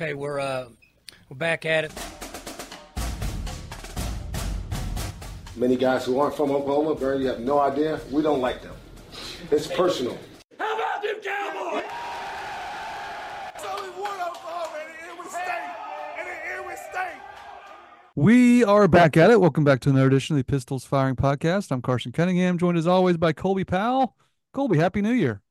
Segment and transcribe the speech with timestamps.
[0.00, 0.64] Okay, we're uh,
[1.28, 1.92] we're back at it.
[5.56, 8.00] Many guys who aren't from Oklahoma, Barry, you have no idea.
[8.10, 8.74] We don't like them.
[9.50, 10.16] It's personal.
[10.58, 11.84] How about them Cowboys?
[13.54, 15.68] It's only one Oklahoma, and it was state,
[16.18, 16.28] and
[16.58, 17.20] it was state.
[18.14, 19.38] We are back at it.
[19.38, 21.70] Welcome back to another edition of the Pistols Firing Podcast.
[21.70, 24.16] I'm Carson Cunningham, joined as always by Colby Powell.
[24.54, 25.42] Colby, Happy New Year.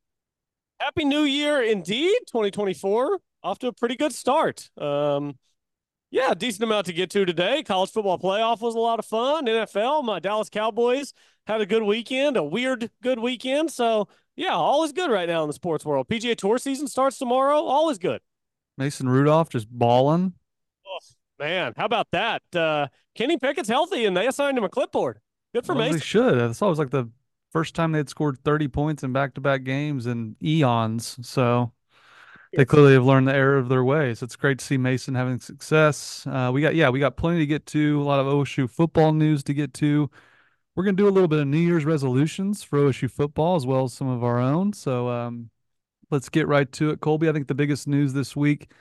[0.79, 3.20] Happy New Year indeed, 2024.
[3.43, 4.69] Off to a pretty good start.
[4.77, 5.37] Um,
[6.11, 7.63] yeah, decent amount to get to today.
[7.63, 9.45] College football playoff was a lot of fun.
[9.45, 11.13] NFL, my Dallas Cowboys
[11.45, 13.71] had a good weekend, a weird good weekend.
[13.71, 16.07] So, yeah, all is good right now in the sports world.
[16.07, 17.57] PGA Tour season starts tomorrow.
[17.57, 18.21] All is good.
[18.77, 20.33] Mason Rudolph just balling.
[20.88, 20.99] Oh,
[21.38, 22.41] man, how about that?
[22.55, 25.19] Uh, Kenny Pickett's healthy, and they assigned him a clipboard.
[25.53, 25.97] Good for well, Mason.
[25.97, 26.39] They should.
[26.39, 27.09] I saw it was like the
[27.52, 31.17] first time they'd scored 30 points in back-to-back games in eons.
[31.21, 31.71] So
[32.53, 34.23] they clearly have learned the error of their ways.
[34.23, 36.26] It's great to see Mason having success.
[36.26, 38.02] Uh, we got yeah, we got plenty to get to.
[38.02, 40.09] A lot of OSU football news to get to.
[40.75, 43.83] We're gonna do a little bit of New Year's resolutions for OSU football as well
[43.83, 44.73] as some of our own.
[44.73, 45.50] So um,
[46.09, 47.02] let's get right to it.
[47.02, 48.72] Colby, I think the biggest news this week: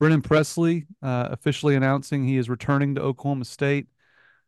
[0.00, 3.86] Brennan Presley uh, officially announcing he is returning to Oklahoma State.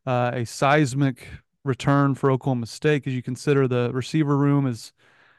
[0.06, 1.28] Uh, a seismic
[1.64, 4.92] return for Oklahoma State as you consider the receiver room is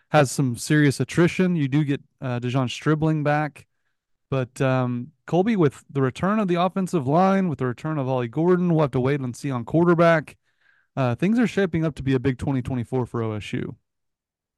[0.09, 1.55] has some serious attrition.
[1.55, 3.67] You do get uh, De'Zhaun Stribling back,
[4.29, 8.27] but um, Colby with the return of the offensive line, with the return of Ollie
[8.27, 10.37] Gordon, we'll have to wait and see on quarterback.
[10.95, 13.75] Uh, things are shaping up to be a big 2024 for OSU.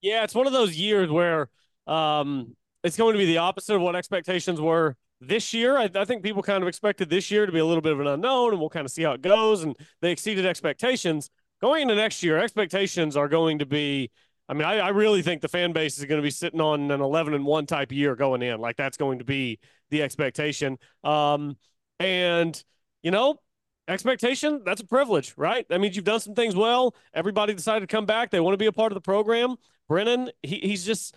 [0.01, 1.49] Yeah, it's one of those years where
[1.87, 5.77] um, it's going to be the opposite of what expectations were this year.
[5.77, 7.99] I, I, think people kind of expected this year to be a little bit of
[7.99, 9.63] an unknown, and we'll kind of see how it goes.
[9.63, 11.29] And they exceeded expectations.
[11.59, 14.11] Going into next year, expectations are going to be
[14.49, 16.89] I mean, I, I, really think the fan base is going to be sitting on
[16.89, 18.59] an 11 and 1 type year going in.
[18.59, 20.77] Like that's going to be the expectation.
[21.03, 21.57] Um,
[21.99, 22.63] and,
[23.03, 23.39] you know,
[23.87, 25.67] expectation, that's a privilege, right?
[25.69, 26.95] That means you've done some things well.
[27.13, 28.31] Everybody decided to come back.
[28.31, 29.55] They want to be a part of the program.
[29.87, 31.15] Brennan, he, he's just,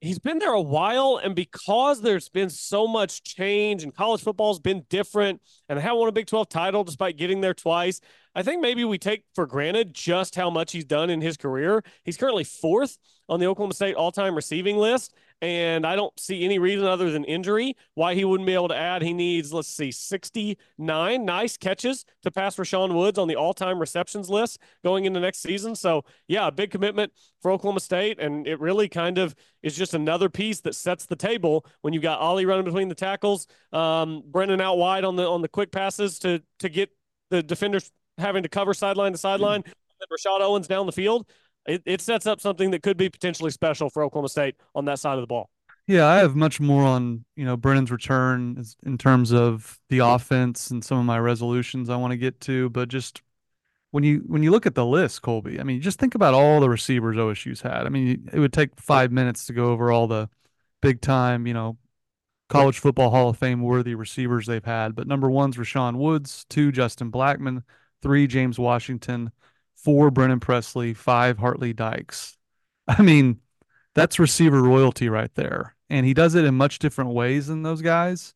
[0.00, 1.20] he's been there a while.
[1.22, 5.98] And because there's been so much change and college football's been different and I haven't
[5.98, 8.00] won a Big 12 title despite getting there twice,
[8.36, 11.82] I think maybe we take for granted just how much he's done in his career.
[12.04, 12.98] He's currently fourth
[13.30, 15.14] on the Oklahoma State all time receiving list.
[15.40, 18.76] And I don't see any reason other than injury why he wouldn't be able to
[18.76, 19.00] add.
[19.00, 23.78] He needs, let's see, 69 nice catches to pass Rashaun Woods on the all time
[23.78, 25.74] receptions list going into next season.
[25.74, 28.20] So, yeah, a big commitment for Oklahoma State.
[28.20, 32.02] And it really kind of is just another piece that sets the table when you've
[32.02, 35.72] got Ollie running between the tackles, um, Brennan out wide on the on the quick
[35.72, 36.90] passes to to get
[37.30, 39.70] the defenders having to cover sideline to sideline, mm-hmm.
[40.00, 41.26] and Rashod Owens down the field,
[41.66, 44.98] it, it sets up something that could be potentially special for Oklahoma State on that
[44.98, 45.50] side of the ball.
[45.86, 50.14] Yeah, I have much more on you know Brennan's return in terms of the mm-hmm.
[50.14, 53.22] offense and some of my resolutions I want to get to, but just
[53.90, 56.60] when you when you look at the list, Colby, I mean, just think about all
[56.60, 57.86] the receivers OSU's had.
[57.86, 60.28] I mean, it would take five minutes to go over all the
[60.82, 61.78] big time, you know,
[62.48, 64.94] college football Hall of Fame worthy receivers they've had.
[64.94, 67.62] But number one's Rashaun Woods, two Justin Blackmon,
[68.06, 69.32] three James Washington,
[69.74, 72.38] four Brennan Presley, five Hart Lee Dykes.
[72.88, 73.40] I mean,
[73.96, 75.74] that's receiver royalty right there.
[75.90, 78.32] And he does it in much different ways than those guys.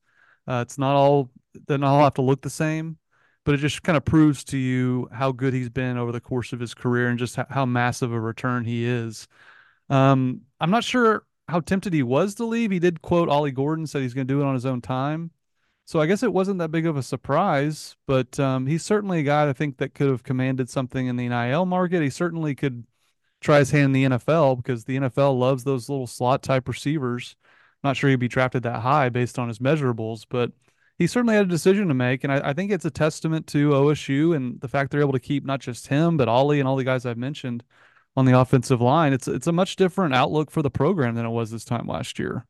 [0.48, 2.98] Uh, it's not all, they don't all have to look the same,
[3.44, 6.53] but it just kind of proves to you how good he's been over the course
[6.53, 9.28] of his career and just how, how massive a return he is.
[9.88, 12.72] Um, I'm not sure how tempted he was to leave.
[12.72, 15.30] He did quote Ollie Gordon, said he's going to do it on his own time.
[15.91, 19.23] So I guess it wasn't that big of a surprise, but um, he's certainly a
[19.25, 22.01] guy I think that could have commanded something in the NIL market.
[22.01, 22.84] He certainly could
[23.41, 27.34] try his hand in the NFL because the NFL loves those little slot type receivers.
[27.83, 30.53] not sure he'd be drafted that high based on his measurables, but
[30.97, 32.22] he certainly had a decision to make.
[32.22, 35.19] And I, I think it's a testament to OSU and the fact they're able to
[35.19, 37.65] keep not just him, but Ollie and all the guys I've mentioned
[38.17, 39.12] on the offensive line.
[39.12, 42.21] It's it's a much different outlook for the program than it was this time last
[42.21, 42.47] year.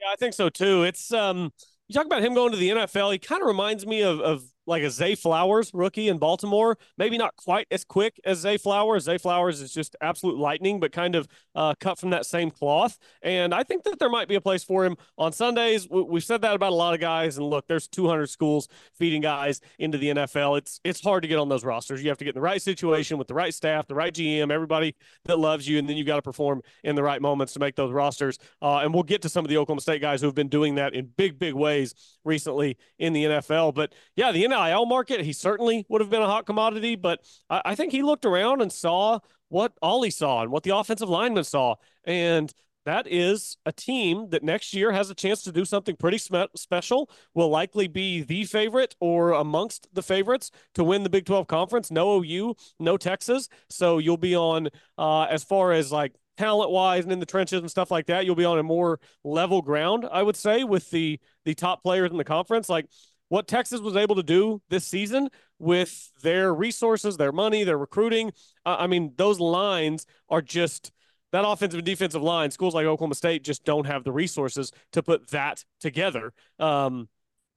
[0.00, 0.84] Yeah, I think so too.
[0.84, 1.50] It's um
[1.88, 3.12] you talk about him going to the NFL.
[3.12, 6.76] He kind of reminds me of, of like a Zay Flowers rookie in Baltimore.
[6.98, 9.04] Maybe not quite as quick as Zay Flowers.
[9.04, 12.98] Zay Flowers is just absolute lightning, but kind of uh, cut from that same cloth.
[13.22, 15.88] And I think that there might be a place for him on Sundays.
[15.88, 17.36] We've said that about a lot of guys.
[17.38, 20.58] And look, there's 200 schools feeding guys into the NFL.
[20.58, 22.02] It's it's hard to get on those rosters.
[22.02, 24.50] You have to get in the right situation with the right staff, the right GM,
[24.50, 27.60] everybody that loves you, and then you got to perform in the right moments to
[27.60, 28.38] make those rosters.
[28.60, 30.74] Uh, and we'll get to some of the Oklahoma State guys who have been doing
[30.76, 33.74] that in big, big ways recently in the NFL.
[33.74, 36.96] But yeah, the NIL market, he certainly would have been a hot commodity.
[36.96, 37.20] But
[37.50, 41.08] I, I think he looked around and saw what Ollie saw and what the offensive
[41.08, 41.76] lineman saw.
[42.04, 42.52] And
[42.84, 47.10] that is a team that next year has a chance to do something pretty special.
[47.34, 51.90] Will likely be the favorite or amongst the favorites to win the Big 12 conference.
[51.90, 53.48] No OU, no Texas.
[53.68, 57.60] So you'll be on uh, as far as like talent wise and in the trenches
[57.60, 58.24] and stuff like that.
[58.24, 62.12] You'll be on a more level ground, I would say, with the the top players
[62.12, 62.68] in the conference.
[62.68, 62.86] Like
[63.28, 65.28] what Texas was able to do this season
[65.58, 68.32] with their resources, their money, their recruiting.
[68.64, 70.92] Uh, I mean, those lines are just
[71.32, 72.50] that offensive and defensive line.
[72.50, 76.32] Schools like Oklahoma State just don't have the resources to put that together.
[76.58, 77.08] Um,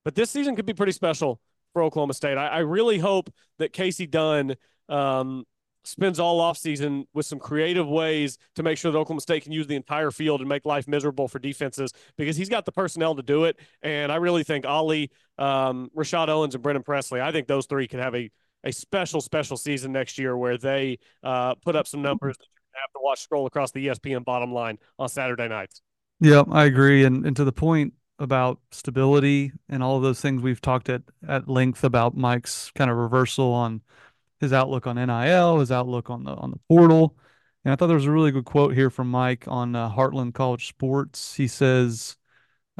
[0.03, 1.39] but this season could be pretty special
[1.73, 2.37] for Oklahoma State.
[2.37, 4.55] I, I really hope that Kasey Dunn
[4.87, 5.45] um,
[5.89, 9.67] spends all offseason with some creative ways to make sure that Oklahoma State can use
[9.67, 13.23] the entire field and make life miserable for defenses because he's got the personnel to
[13.23, 13.57] do it.
[13.81, 17.87] And I really think Ollie, um, Rashod Owens, and Brennan Presley, I think those three
[17.87, 18.29] can have a,
[18.63, 22.79] a special, special season next year where they uh, put up some numbers that you
[22.81, 25.81] have to watch scroll across the ESPN bottom line on Saturday nights.
[26.19, 27.03] Yeah, I agree.
[27.03, 31.01] And, and to the point about stability and all of those things we've talked at,
[31.27, 33.81] at length about Mike's kind of reversal on–
[34.39, 37.17] his outlook on NIL, his outlook on the on the portal.
[37.63, 40.33] And I thought there was a really good quote here from Mike on uh, Heartland
[40.33, 41.35] College Sports.
[41.35, 42.15] He says,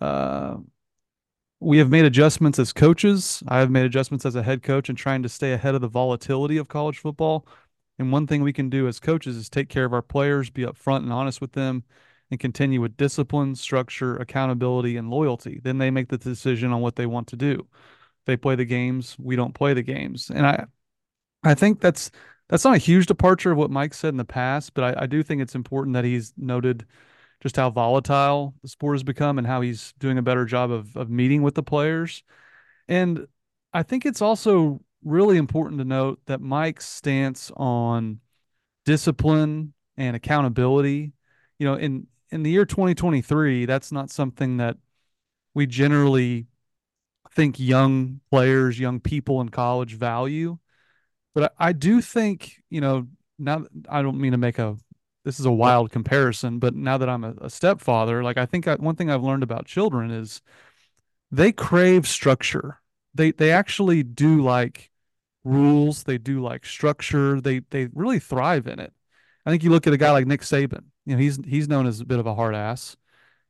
[0.01, 0.57] uh,
[1.59, 3.43] "We have made adjustments as coaches.
[3.47, 5.87] I have made adjustments as a head coach and trying to stay ahead of the
[5.87, 7.45] volatility of college football.
[7.99, 10.63] And one thing we can do as coaches is take care of our players, be
[10.63, 11.83] upfront and honest with them,
[12.31, 15.59] and continue with discipline, structure, accountability, and loyalty.
[15.61, 17.67] Then they make the decision on what they want to do.
[18.25, 19.17] They play the games.
[19.19, 20.29] We don't play the games.
[20.29, 20.65] And I,
[21.43, 22.11] I think that's
[22.49, 25.05] that's not a huge departure of what Mike said in the past, but I, I
[25.05, 26.85] do think it's important that he's noted
[27.41, 30.95] just how volatile the sport has become and how he's doing a better job of
[30.97, 32.23] of meeting with the players.
[32.87, 33.27] And
[33.73, 38.19] I think it's also really important to note that Mike's stance on
[38.85, 41.13] discipline and accountability,
[41.59, 44.77] you know, in in the year 2023, that's not something that
[45.53, 46.47] we generally
[47.33, 50.57] think young players, young people in college value.
[51.35, 54.77] But I, I do think, you know, now I don't mean to make a
[55.25, 58.67] this is a wild comparison, but now that I'm a, a stepfather, like I think
[58.67, 60.41] I, one thing I've learned about children is
[61.31, 62.79] they crave structure.
[63.13, 64.91] They they actually do like
[65.43, 66.03] rules.
[66.03, 67.41] They do like structure.
[67.41, 68.93] They they really thrive in it.
[69.45, 70.85] I think you look at a guy like Nick Saban.
[71.05, 72.97] You know, he's he's known as a bit of a hard ass,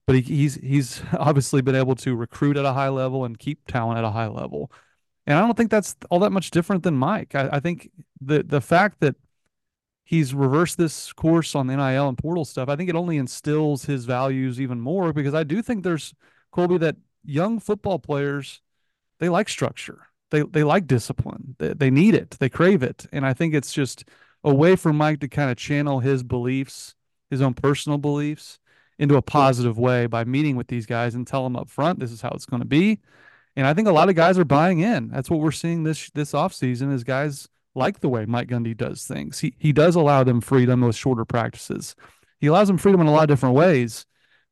[0.07, 3.67] but he, he's he's obviously been able to recruit at a high level and keep
[3.67, 4.71] talent at a high level.
[5.29, 7.35] And I don't think that's all that much different than Mike.
[7.35, 9.15] I, I think the the fact that
[10.03, 13.85] he's reversed this course on the NIL and portal stuff, I think it only instills
[13.85, 16.15] his values even more because I do think there's
[16.51, 18.61] Colby that young football players
[19.19, 20.07] they like structure.
[20.31, 21.55] They they like discipline.
[21.59, 22.31] They, they need it.
[22.39, 23.05] They crave it.
[23.11, 24.05] And I think it's just
[24.43, 26.95] a way for Mike to kind of channel his beliefs,
[27.29, 28.57] his own personal beliefs
[28.97, 32.11] into a positive way by meeting with these guys and tell them up front this
[32.11, 32.99] is how it's going to be
[33.59, 35.09] and I think a lot of guys are buying in.
[35.09, 39.03] That's what we're seeing this this offseason is guys like the way Mike Gundy does
[39.03, 39.39] things.
[39.39, 41.93] He he does allow them freedom with shorter practices.
[42.39, 44.05] He allows them freedom in a lot of different ways,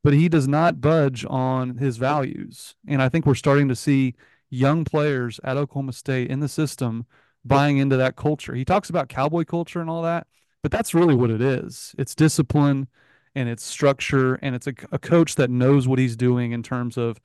[0.04, 2.76] but he does not budge on his values.
[2.86, 4.14] And I think we're starting to see
[4.50, 7.06] young players at Oklahoma State in the system
[7.46, 8.56] buying into that culture.
[8.56, 10.28] He talks about cowboy culture and all that,
[10.62, 11.96] but that's really what it is.
[11.98, 12.90] It's discipline
[13.36, 16.98] and it's structure and it's a, a coach that knows what he's doing in terms
[16.98, 17.22] of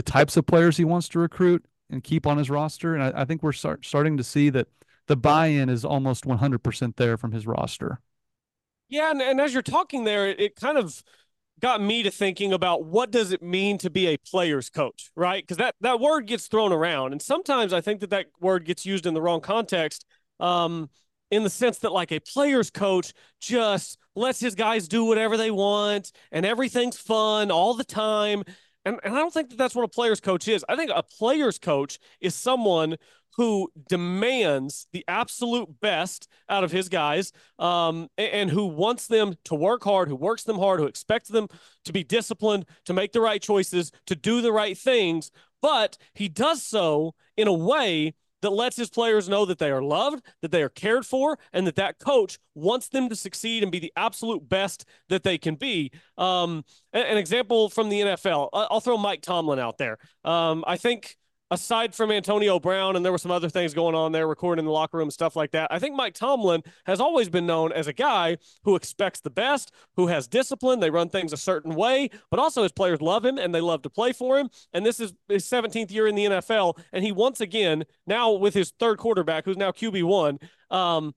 [0.00, 2.94] the types of players he wants to recruit and keep on his roster.
[2.94, 4.66] And I, I think we're start, starting to see that
[5.08, 8.00] the buy-in is almost 100% there from his roster.
[8.88, 11.02] Yeah, and, and as you're talking there, it, it kind of
[11.60, 15.42] got me to thinking about what does it mean to be a player's coach, right?
[15.42, 18.86] Because that that word gets thrown around, and sometimes I think that that word gets
[18.86, 20.06] used in the wrong context.
[20.38, 20.88] Um,
[21.30, 25.50] in the sense that like a player's coach just lets his guys do whatever they
[25.50, 28.42] want and everything's fun all the time
[28.84, 30.64] and, and I don't think that that's what a player's coach is.
[30.68, 32.96] I think a player's coach is someone
[33.36, 39.34] who demands the absolute best out of his guys um, and, and, who wants them
[39.44, 41.46] to work hard, who works them hard, who expects them
[41.84, 45.30] to be disciplined, to make the right choices, to do the right things.
[45.62, 49.82] But he does so in a way that lets his players know that they are
[49.82, 53.72] loved, that they are cared for, and that that coach wants them to succeed and
[53.72, 55.90] be the absolute best that they can be.
[56.18, 59.98] Um, an, example from the NFL, I'll throw Mike Tomlin out there.
[60.24, 61.16] Um, I think
[61.50, 64.66] aside from Antonio Brown, and there were some other things going on there, recording in
[64.66, 65.68] the locker room, stuff like that.
[65.70, 69.72] I think Mike Tomlin has always been known as a guy who expects the best,
[69.96, 70.80] who has discipline.
[70.80, 73.82] They run things a certain way, but also his players love him and they love
[73.82, 74.48] to play for him.
[74.72, 76.78] And this is his 17th year in the NFL.
[76.92, 80.40] And he once again, now with his third quarterback, who's now QB1,
[80.70, 81.14] um,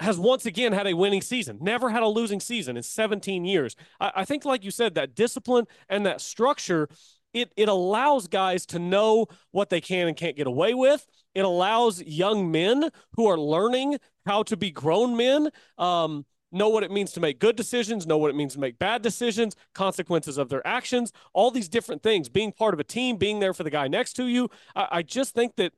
[0.00, 3.76] has once again had a winning season, never had a losing season in 17 years.
[4.00, 6.88] I, I think, like you said, that discipline and that structure
[7.32, 11.06] it it allows guys to know what they can and can't get away with.
[11.34, 16.84] It allows young men who are learning how to be grown men um, know what
[16.84, 20.36] it means to make good decisions, know what it means to make bad decisions, consequences
[20.36, 22.28] of their actions, all these different things.
[22.28, 24.50] Being part of a team, being there for the guy next to you.
[24.76, 25.72] I, I just think that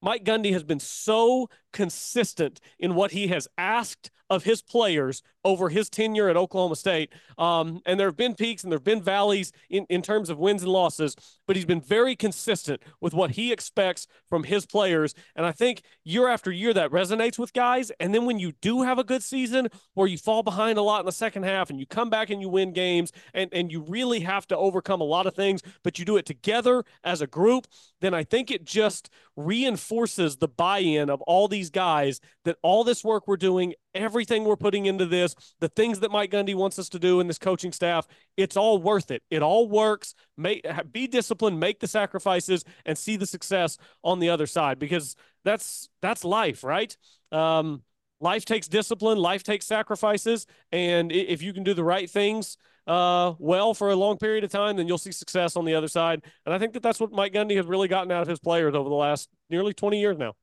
[0.00, 5.68] Mike Gundy has been so consistent in what he has asked of his players over
[5.68, 7.10] his tenure at Oklahoma State.
[7.38, 10.38] Um, and there have been peaks and there have been valleys in, in terms of
[10.38, 11.14] wins and losses,
[11.46, 15.14] but he's been very consistent with what he expects from his players.
[15.34, 17.90] And I think year after year that resonates with guys.
[18.00, 21.00] And then when you do have a good season where you fall behind a lot
[21.00, 23.80] in the second half and you come back and you win games and, and you
[23.82, 27.26] really have to overcome a lot of things, but you do it together as a
[27.26, 27.66] group,
[28.00, 32.84] then I think it just reinforces the buy in of all these guys that all
[32.84, 36.78] this work we're doing, everything we're putting into this, the things that Mike Gundy wants
[36.78, 38.06] us to do and this coaching staff,
[38.36, 39.22] it's all worth it.
[39.30, 40.14] It all works.
[40.36, 45.16] Make, be disciplined, make the sacrifices, and see the success on the other side because
[45.44, 46.96] that's that's life, right?
[47.32, 47.82] Um,
[48.20, 52.56] life takes discipline, life takes sacrifices, and if you can do the right things
[52.88, 55.88] uh, well for a long period of time, then you'll see success on the other
[55.88, 56.24] side.
[56.46, 58.74] And I think that that's what Mike Gundy has really gotten out of his players
[58.74, 60.34] over the last nearly 20 years now.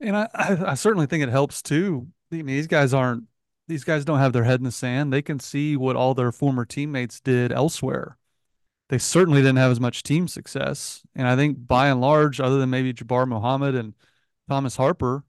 [0.00, 2.08] And I, I certainly think it helps too.
[2.32, 3.24] I mean, these guys aren't,
[3.68, 5.12] these guys don't have their head in the sand.
[5.12, 8.18] They can see what all their former teammates did elsewhere.
[8.90, 11.02] They certainly didn't have as much team success.
[11.14, 13.94] And I think by and large, other than maybe Jabbar Muhammad and
[14.48, 15.24] Thomas Harper,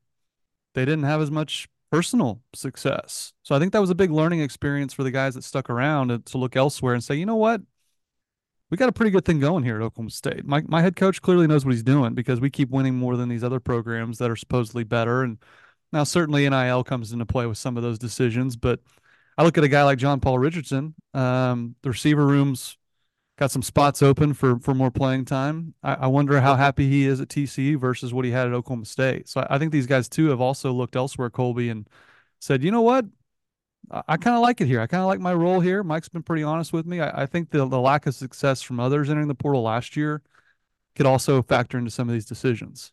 [0.73, 3.31] they didn't have as much personal success.
[3.43, 6.25] So I think that was a big learning experience for the guys that stuck around
[6.25, 7.61] to look elsewhere and say, you know what?
[8.69, 10.45] We got a pretty good thing going here at Oklahoma State.
[10.45, 13.29] My my head coach clearly knows what he's doing because we keep winning more than
[13.29, 15.23] these other programs that are supposedly better.
[15.23, 15.37] And
[15.91, 18.79] now certainly NIL comes into play with some of those decisions, but
[19.37, 20.95] I look at a guy like John Paul Richardson.
[21.13, 22.77] Um, the receiver room's
[23.37, 25.73] got some spots open for for more playing time.
[25.83, 28.85] I, I, wonder how happy he is at TCU versus what he had at Oklahoma
[28.85, 29.27] State.
[29.27, 31.87] So I, I think these guys too have also looked elsewhere, Colby, and
[32.39, 33.05] said, you know what,
[33.91, 34.81] I kind of like it here.
[34.81, 35.83] I kind of like my role here.
[35.83, 36.99] Mike's been pretty honest with me.
[36.99, 40.21] I, I think the, the lack of success from others entering the portal last year
[40.95, 42.91] could also factor into some of these decisions.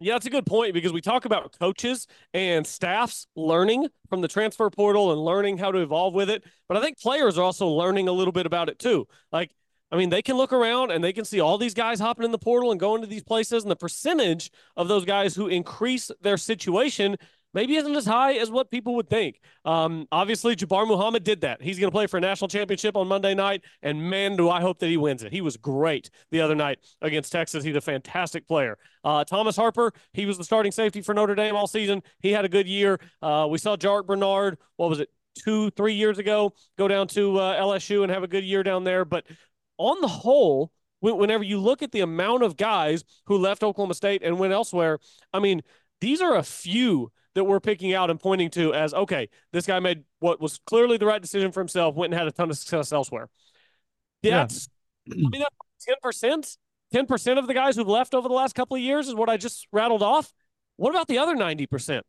[0.00, 4.28] Yeah, that's a good point because we talk about coaches and staffs learning from the
[4.28, 6.44] transfer portal and learning how to evolve with it.
[6.68, 9.06] But I think players are also learning a little bit about it too.
[9.32, 9.54] Like,
[9.92, 12.32] I mean, they can look around and they can see all these guys hopping in
[12.32, 16.10] the portal and going to these places, and the percentage of those guys who increase
[16.20, 17.16] their situation
[17.54, 19.40] maybe isn't as high as what people would think.
[19.64, 21.62] Um, obviously, Jabbar Muhammad did that.
[21.62, 24.60] He's going to play for a national championship on Monday night, and man, do I
[24.60, 25.32] hope that he wins it.
[25.32, 27.64] He was great the other night against Texas.
[27.64, 28.76] He's a fantastic player.
[29.04, 32.02] Uh, Thomas Harper, he was the starting safety for Notre Dame all season.
[32.20, 33.00] He had a good year.
[33.22, 37.38] Uh, we saw Jarrick Bernard, what was it, two, three years ago, go down to
[37.38, 39.04] uh, LSU and have a good year down there.
[39.04, 39.24] But
[39.78, 44.22] on the whole, whenever you look at the amount of guys who left Oklahoma State
[44.22, 44.98] and went elsewhere,
[45.32, 45.62] I mean,
[46.00, 49.78] these are a few that we're picking out and pointing to as okay, this guy
[49.80, 52.58] made what was clearly the right decision for himself, went and had a ton of
[52.58, 53.28] success elsewhere.
[54.22, 54.68] That's
[55.06, 55.26] yeah.
[55.26, 55.44] I mean
[55.80, 56.56] ten percent.
[56.92, 59.28] Ten percent of the guys who've left over the last couple of years is what
[59.28, 60.32] I just rattled off.
[60.76, 62.06] What about the other ninety percent?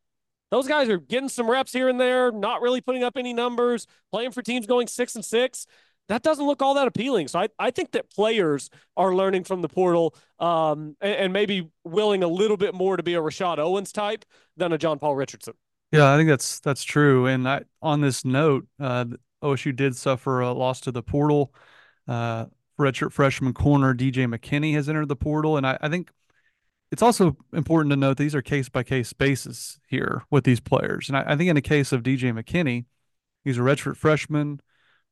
[0.52, 3.88] Those guys are getting some reps here and there, not really putting up any numbers,
[4.12, 5.66] playing for teams going six and six
[6.08, 7.28] that doesn't look all that appealing.
[7.28, 11.70] So I, I think that players are learning from the portal um, and, and, maybe
[11.84, 14.26] willing a little bit more to be a Rashod Owens type
[14.58, 15.54] than a John Paul Richardson.
[15.92, 17.28] Yeah, I think that's that's true.
[17.28, 19.06] And I, on this note, uh,
[19.42, 21.54] OSU did suffer a loss to the portal.
[22.08, 22.46] Uh,
[22.80, 26.12] redshirt freshman corner DJ McKinney has entered the portal, and I, I think
[26.92, 31.08] it's also important to note these are case by case basis here with these players.
[31.08, 32.86] And I, I think in the case of DJ McKinney,
[33.44, 34.60] he's a redshirt freshman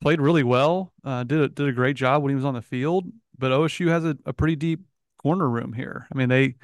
[0.04, 0.94] played really well.
[1.04, 3.06] Uh, did a, did a great job when he was on the field.
[3.38, 4.82] But OSU has a, a pretty deep
[5.18, 6.08] corner room here.
[6.14, 6.56] I mean they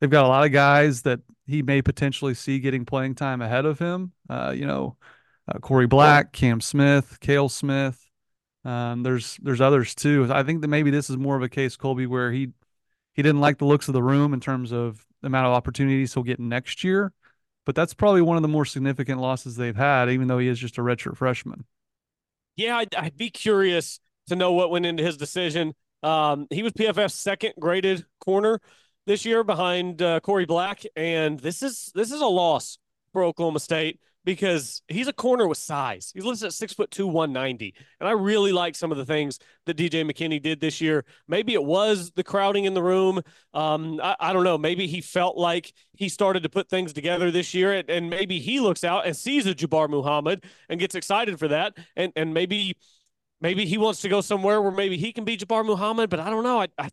[0.00, 3.64] they've got a lot of guys that he may potentially see getting playing time ahead
[3.64, 4.12] of him.
[4.28, 4.96] Uh, you know,
[5.48, 7.98] uh, Corey Black, Cam Smith, Kale Smith.
[8.64, 10.28] Um, there's there's others too.
[10.30, 12.50] I think that maybe this is more of a case, Colby, where he
[13.14, 16.14] he didn't like the looks of the room in terms of the amount of opportunities
[16.14, 17.12] he'll get next year.
[17.64, 20.58] But that's probably one of the more significant losses they've had, even though he is
[20.58, 21.64] just a redshirt freshman.
[22.56, 25.74] Yeah, I'd, I'd, be curious to know what went into his decision.
[26.02, 28.60] Um, he was PFF's second graded corner
[29.06, 32.78] this year behind uh, Corey Black, and this is this is a loss
[33.12, 36.12] for Oklahoma State because he's a corner with size.
[36.14, 37.74] He's listed at six foot two, 190.
[38.00, 41.04] And I really like some of the things that DJ McKinney did this year.
[41.26, 43.20] Maybe it was the crowding in the room.
[43.52, 44.58] Um, I, I, don't know.
[44.58, 48.38] Maybe he felt like he started to put things together this year, and, and maybe
[48.38, 51.76] he looks out and sees a Jabbar Muhammad and gets excited for that.
[51.96, 52.76] And and maybe
[53.40, 56.30] maybe he wants to go somewhere where maybe he can be Jabbar Muhammad, but I
[56.30, 56.60] don't know.
[56.60, 56.90] I, I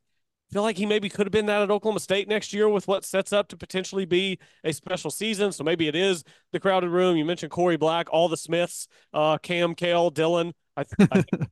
[0.52, 3.06] feel like he maybe could have been that at Oklahoma State next year with what
[3.06, 5.52] sets up to potentially be a special season.
[5.52, 7.18] So maybe it is the crowded room.
[7.18, 10.54] You mentioned Corey Black, all the Smiths, uh, Cam, Kale, Dylan.
[10.76, 11.48] I, th- I, think, I,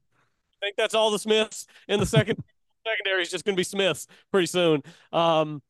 [0.62, 2.44] think, that's all the Smiths in the second
[2.88, 4.82] secondary is just going to be Smiths pretty soon.
[5.12, 5.62] Um,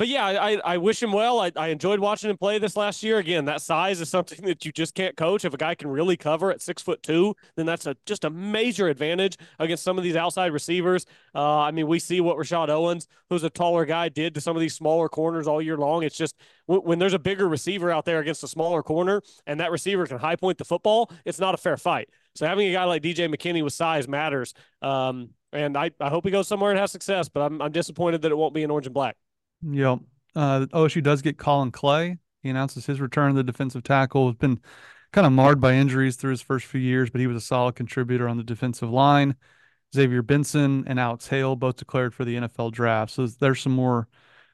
[0.00, 1.40] but yeah, I, I wish him well.
[1.40, 3.18] I, I enjoyed watching him play this last year.
[3.18, 5.44] Again, that size is something that you just can't coach.
[5.44, 8.30] If a guy can really cover at six foot two, then that's a just a
[8.30, 11.04] major advantage against some of these outside receivers.
[11.34, 14.56] Uh, I mean, we see what Rashod Owens, who's a taller guy, did to some
[14.56, 16.02] of these smaller corners all year long.
[16.02, 16.34] It's just
[16.66, 20.06] w- when there's a bigger receiver out there against a smaller corner, and that receiver
[20.06, 22.08] can high point the football, it's not a fair fight.
[22.36, 24.54] So having a guy like DJ McKinney with size matters.
[24.80, 28.22] Um, and I, I hope he goes somewhere and has success, but I'm, I'm disappointed
[28.22, 29.18] that it won't be in orange and black.
[29.62, 30.00] Yep.
[30.34, 32.18] Uh, OSU does get Collin Clay.
[32.42, 34.28] He announces his return to the defensive tackle.
[34.28, 34.60] Has been
[35.12, 37.74] kind of marred by injuries through his first few years, but he was a solid
[37.74, 39.36] contributor on the defensive line.
[39.94, 43.12] Xavier Benson and Alex Hale both declared for the NFL draft.
[43.12, 44.08] So there's some more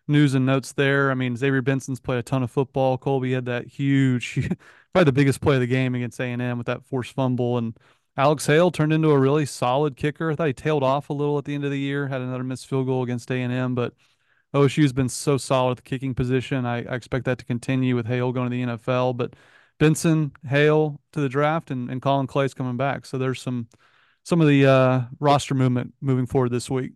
[0.09, 1.11] news and notes there.
[1.11, 2.97] I mean, Xavier Benson's played a ton of football.
[2.97, 4.35] Colby had that huge,
[4.95, 7.59] probably the biggest play of the game against A&M with that forced fumble.
[7.59, 7.77] And
[8.17, 10.33] Alex Hale turned into a really solid kicker.
[10.33, 12.45] I thought he tailed off a little at the end of the year, had another
[12.45, 13.93] missed field goal against A&M, but–
[14.55, 16.65] OSU's been so solid at the kicking position.
[16.65, 19.17] I, I, expect that to continue with Hale going to the NFL.
[19.17, 19.35] But
[19.79, 23.07] Benson, Hale to the draft, and, and Collin Clay's coming back.
[23.07, 23.69] So there's some
[24.23, 26.93] some of the uh, roster movement moving forward this week.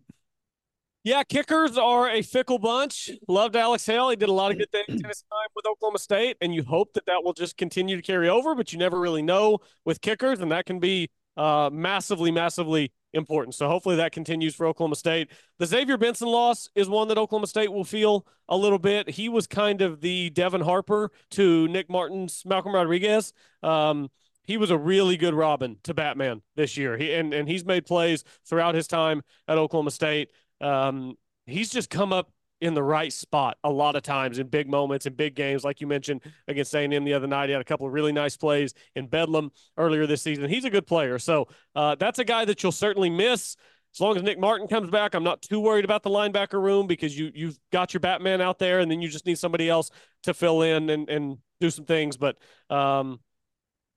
[1.03, 3.09] Yeah, kickers are a fickle bunch.
[3.27, 4.09] Loved Alex Hale.
[4.09, 6.63] He did a lot of good things in his time with Oklahoma State, and you
[6.63, 8.53] hope that that will just continue to carry over.
[8.53, 13.55] But you never really know with kickers, and that can be uh, massively, massively important.
[13.55, 15.29] So hopefully that continues for Oklahoma State.
[15.59, 19.09] The Xavier Benson loss is one that Oklahoma State will feel a little bit.
[19.09, 23.33] He was kind of the Devin Harper to Nick Martin's Malcolm Rodriguez.
[23.63, 24.09] Um,
[24.43, 26.97] he was a really good Robin to Batman this year.
[26.97, 30.29] He and, and he's made plays throughout his time at Oklahoma State.
[30.59, 31.15] Um,
[31.45, 35.05] he's just come up in the right spot a lot of times in big moments
[35.05, 37.49] in big games, like you mentioned against A&M the other night.
[37.49, 40.47] He had a couple of really nice plays in Bedlam earlier this season.
[40.49, 43.55] He's a good player, so uh, that's a guy that you'll certainly miss.
[43.93, 46.87] As long as Nick Martin comes back, I'm not too worried about the linebacker room
[46.87, 49.89] because you you've got your Batman out there, and then you just need somebody else
[50.23, 52.15] to fill in and and do some things.
[52.15, 52.37] But
[52.69, 53.19] um,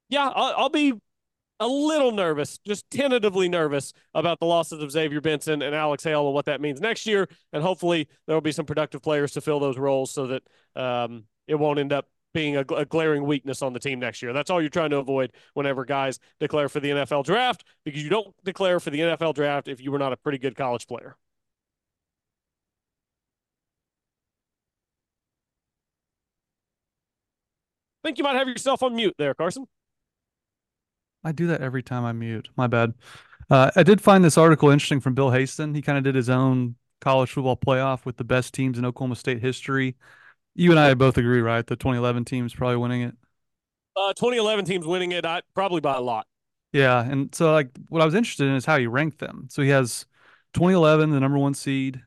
[0.08, 0.94] yeah, I'll, I'll be
[1.64, 6.26] a little nervous, just tentatively nervous about the losses of Xavier Benson and Alex Hale
[6.26, 7.26] and what that means next year.
[7.54, 10.42] And hopefully there will be some productive players to fill those roles so that
[10.76, 14.32] um, it won't end up being a, a, glaring weakness on the team next year.
[14.32, 18.10] That's all you're trying to avoid whenever guys declare for the NFL draft because you
[18.10, 21.16] don't declare for the NFL draft if you were not a pretty good college player.
[28.02, 29.66] I think you might have yourself on mute there, Carson.
[31.24, 32.48] I do that every time I mute.
[32.56, 32.94] My bad.
[33.50, 35.74] Uh, I did find this article interesting from Bill Haisten.
[35.74, 39.16] He kind of did his own college football playoff with the best teams in Oklahoma
[39.16, 39.96] State history.
[40.54, 41.66] You and I both agree, right?
[41.66, 43.14] The 2011 team's probably winning it.
[43.96, 46.26] Uh, 2011 team's winning it, I, probably by a lot.
[46.72, 49.46] Yeah, and so like what I was interested in is how he ranked them.
[49.50, 50.06] So he has
[50.54, 52.02] 2011, the number one seed.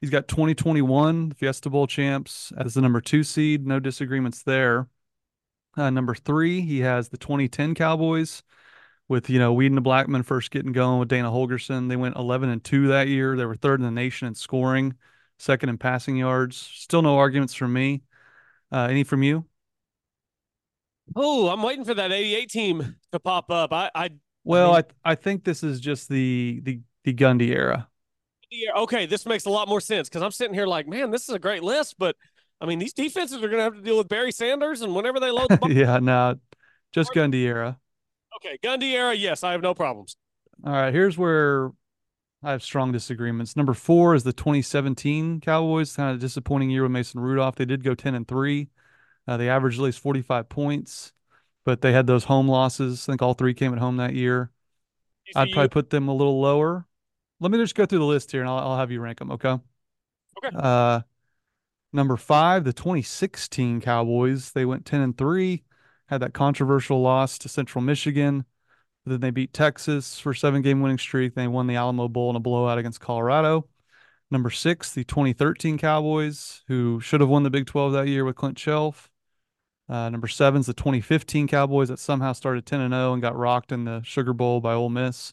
[0.00, 3.66] He's got 2021 Fiesta Bowl champs as the number two seed.
[3.66, 4.88] No disagreements there.
[5.76, 8.42] Uh, number three, he has the 2010 Cowboys
[9.08, 11.88] with you know Weeden and Blackmon first getting going with Dana Holgorsen.
[11.88, 13.36] They went 11 and two that year.
[13.36, 14.94] They were third in the nation in scoring,
[15.38, 16.56] second in passing yards.
[16.56, 18.02] Still no arguments from me.
[18.72, 19.44] Uh, any from you?
[21.14, 23.72] Oh, I'm waiting for that 88 team to pop up.
[23.72, 24.10] I, I
[24.42, 27.88] well, I, mean, I, I think this is just the the the Gundy era.
[28.76, 31.34] Okay, this makes a lot more sense because I'm sitting here like, man, this is
[31.34, 32.16] a great list, but
[32.60, 35.20] I mean, these defenses are going to have to deal with Barry Sanders, and whenever
[35.20, 36.38] they load the ball, yeah, no,
[36.92, 37.78] just Gundy era.
[38.36, 40.16] Okay, Gundy era, yes, I have no problems.
[40.64, 41.72] All right, here's where
[42.42, 43.56] I have strong disagreements.
[43.56, 45.94] Number four is the 2017 Cowboys.
[45.96, 47.56] Kind of disappointing year with Mason Rudolph.
[47.56, 48.68] They did go 10 and three.
[49.26, 51.12] Uh, they averaged at least 45 points,
[51.64, 53.08] but they had those home losses.
[53.08, 54.50] I think all three came at home that year.
[55.34, 56.86] I'd probably put them a little lower.
[57.40, 59.32] Let me just go through the list here, and I'll, I'll have you rank them.
[59.32, 59.58] Okay.
[60.38, 60.56] Okay.
[60.56, 61.00] Uh,
[61.92, 64.52] Number five, the 2016 Cowboys.
[64.52, 65.64] They went 10 and 3,
[66.06, 68.44] had that controversial loss to Central Michigan.
[69.04, 71.34] Then they beat Texas for seven game winning streak.
[71.34, 73.68] They won the Alamo Bowl in a blowout against Colorado.
[74.30, 78.34] Number six, the 2013 Cowboys, who should have won the Big 12 that year with
[78.34, 79.08] Clint Chelf.
[79.88, 83.36] Uh, number seven is the 2015 Cowboys that somehow started 10 and 0 and got
[83.36, 85.32] rocked in the Sugar Bowl by Ole Miss.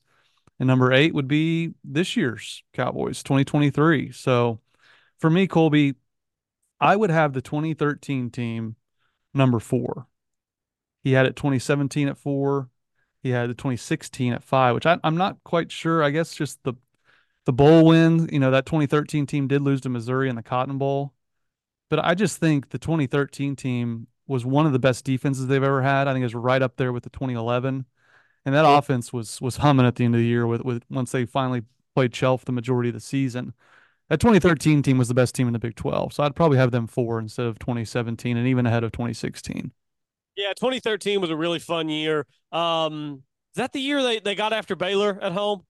[0.59, 4.11] And number eight would be this year's Cowboys, 2023.
[4.11, 4.59] So
[5.19, 5.95] for me, Colby,
[6.79, 8.75] I would have the 2013 team
[9.33, 10.05] number four.
[11.03, 12.69] He had it 2017 at four.
[13.21, 16.03] He had the 2016 at five, which I, am not quite sure.
[16.03, 16.73] I guess just the
[17.45, 18.29] the bowl win.
[18.31, 21.13] You know that 2013 team did lose to Missouri in the Cotton Bowl,
[21.89, 25.81] but I just think the 2013 team was one of the best defenses they've ever
[25.81, 26.07] had.
[26.07, 27.85] I think it was right up there with the 2011,
[28.45, 28.77] and that yeah.
[28.77, 31.63] offense was was humming at the end of the year with with once they finally
[31.95, 33.53] played Chelf the majority of the season.
[34.09, 36.71] That 2013 team was the best team in the Big 12, so I'd probably have
[36.71, 39.71] them four instead of 2017, and even ahead of 2016.
[40.35, 42.25] Yeah, 2013 was a really fun year.
[42.51, 45.63] Um, is that the year they, they got after Baylor at home?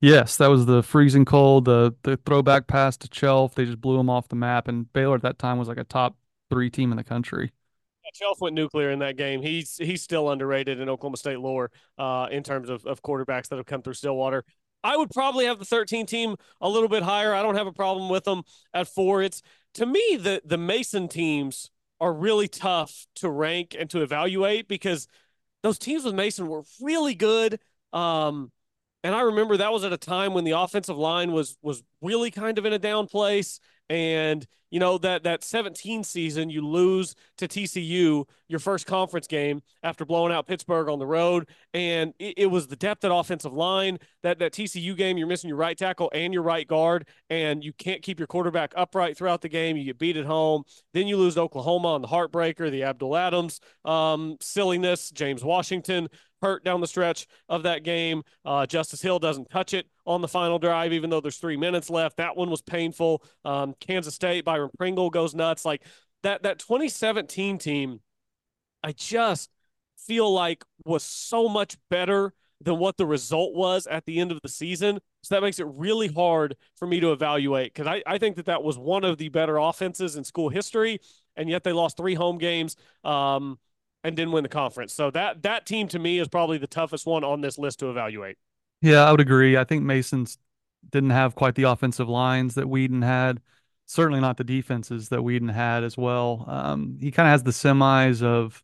[0.00, 3.54] Yes, that was the freezing cold, the the throwback pass to Chelf.
[3.54, 5.84] They just blew them off the map, and Baylor at that time was like a
[5.84, 6.16] top
[6.50, 7.52] three team in the country.
[8.04, 9.42] Yeah, Chelf went nuclear in that game.
[9.42, 13.56] He's he's still underrated in Oklahoma State lore uh, in terms of, of quarterbacks that
[13.56, 14.44] have come through Stillwater.
[14.84, 17.34] I would probably have the 13 team a little bit higher.
[17.34, 19.22] I don't have a problem with them at four.
[19.22, 19.42] It's
[19.74, 25.08] to me the the Mason teams are really tough to rank and to evaluate because
[25.62, 27.60] those teams with Mason were really good.
[27.92, 28.52] Um,
[29.02, 32.30] and I remember that was at a time when the offensive line was was really
[32.30, 33.60] kind of in a down place.
[33.90, 39.62] And you know that that 17 season, you lose to TCU your first conference game
[39.82, 43.52] after blowing out Pittsburgh on the road, and it, it, was the depth at offensive
[43.52, 43.98] line.
[44.22, 47.72] That that TCU game, you're missing your right tackle and your right guard, and you
[47.72, 49.76] can't keep your quarterback upright throughout the game.
[49.76, 50.64] You get beat at home.
[50.92, 56.08] Then you lose to Oklahoma on the heartbreaker, the Abdul Adams um, silliness, James Washington
[56.42, 58.22] hurt down the stretch of that game.
[58.44, 61.90] Uh, Justice Hill doesn't touch it on the final drive, even though there's three minutes
[61.90, 62.16] left.
[62.16, 63.22] That one was painful.
[63.44, 65.64] Um, Kansas State, Byron Pringle goes nuts.
[65.64, 65.84] Like
[66.22, 68.00] that, that 2017 team,
[68.82, 69.50] I just
[69.96, 74.40] feel like was so much better than what the result was at the end of
[74.42, 74.98] the season.
[75.22, 78.46] So that makes it really hard for me to evaluate because I, I think that
[78.46, 81.00] that was one of the better offenses in school history.
[81.36, 82.74] And yet they lost three home games.
[83.04, 83.58] Um,
[84.04, 84.94] and didn't win the conference.
[84.94, 87.90] So that that team to me is probably the toughest one on this list to
[87.90, 88.36] evaluate.
[88.80, 89.56] Yeah, I would agree.
[89.56, 90.38] I think Mason's
[90.90, 93.40] didn't have quite the offensive lines that Weeden had.
[93.86, 96.44] Certainly not the defenses that Weeden had as well.
[96.46, 98.62] Um, he kind of has the semis of,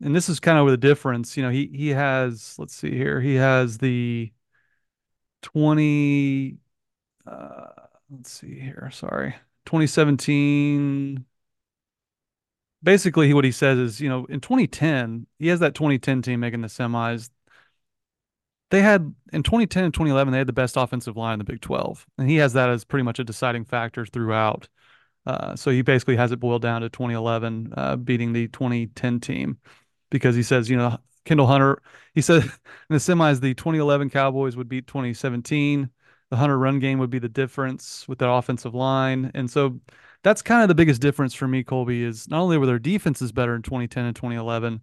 [0.00, 1.36] and this is kind of the difference.
[1.36, 2.54] You know, he he has.
[2.58, 3.20] Let's see here.
[3.20, 4.32] He has the
[5.42, 6.58] twenty.
[7.26, 7.66] Uh,
[8.10, 8.90] let's see here.
[8.92, 9.34] Sorry,
[9.66, 11.24] 2017
[12.84, 16.60] basically what he says is, you know, in 2010, he has that 2010 team making
[16.60, 17.30] the semis.
[18.70, 21.60] They had in 2010 and 2011, they had the best offensive line in the Big
[21.60, 24.68] 12, and he has that as pretty much a deciding factor throughout.
[25.26, 29.58] Uh, so he basically has it boiled down to 2011 uh, beating the 2010 team
[30.10, 31.80] because he says, you know, Kendall Hunter.
[32.14, 32.50] He said in
[32.90, 35.88] the semis, the 2011 Cowboys would beat 2017.
[36.30, 39.78] The Hunter run game would be the difference with that offensive line, and so
[40.24, 43.30] that's kind of the biggest difference for me, Colby, is not only were their defenses
[43.30, 44.80] better in 2010 and 2011,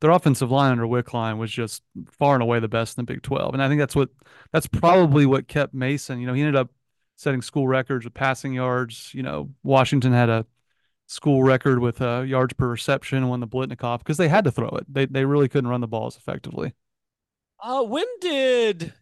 [0.00, 3.22] their offensive line under Wickline was just far and away the best in the Big
[3.22, 3.52] 12.
[3.52, 4.10] And I think that's what
[4.52, 6.20] that's probably what kept Mason.
[6.20, 6.70] You know, he ended up
[7.16, 9.10] setting school records with passing yards.
[9.12, 10.46] You know, Washington had a
[11.06, 14.52] school record with uh, yards per reception and won the Biletnikoff because they had to
[14.52, 14.86] throw it.
[14.88, 16.74] They they really couldn't run the balls effectively.
[17.60, 18.92] Uh, when did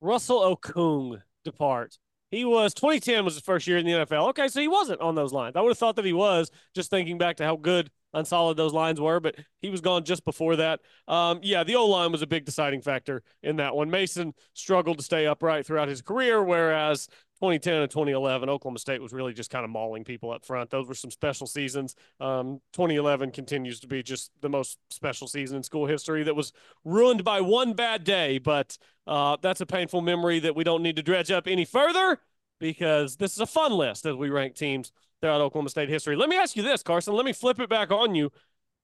[0.00, 1.98] Russell Okung depart?
[2.30, 4.28] He was 2010 was his first year in the NFL.
[4.30, 5.56] Okay, so he wasn't on those lines.
[5.56, 8.56] I would have thought that he was, just thinking back to how good and solid
[8.56, 10.80] those lines were, but he was gone just before that.
[11.08, 13.90] Um, yeah, the O line was a big deciding factor in that one.
[13.90, 17.06] Mason struggled to stay upright throughout his career, whereas
[17.40, 20.68] 2010 and 2011, Oklahoma State was really just kind of mauling people up front.
[20.68, 21.94] Those were some special seasons.
[22.20, 26.52] Um, 2011 continues to be just the most special season in school history that was
[26.84, 30.96] ruined by one bad day, but uh, that's a painful memory that we don't need
[30.96, 32.18] to dredge up any further
[32.58, 36.16] because this is a fun list as we rank teams throughout Oklahoma State history.
[36.16, 37.14] Let me ask you this, Carson.
[37.14, 38.30] Let me flip it back on you.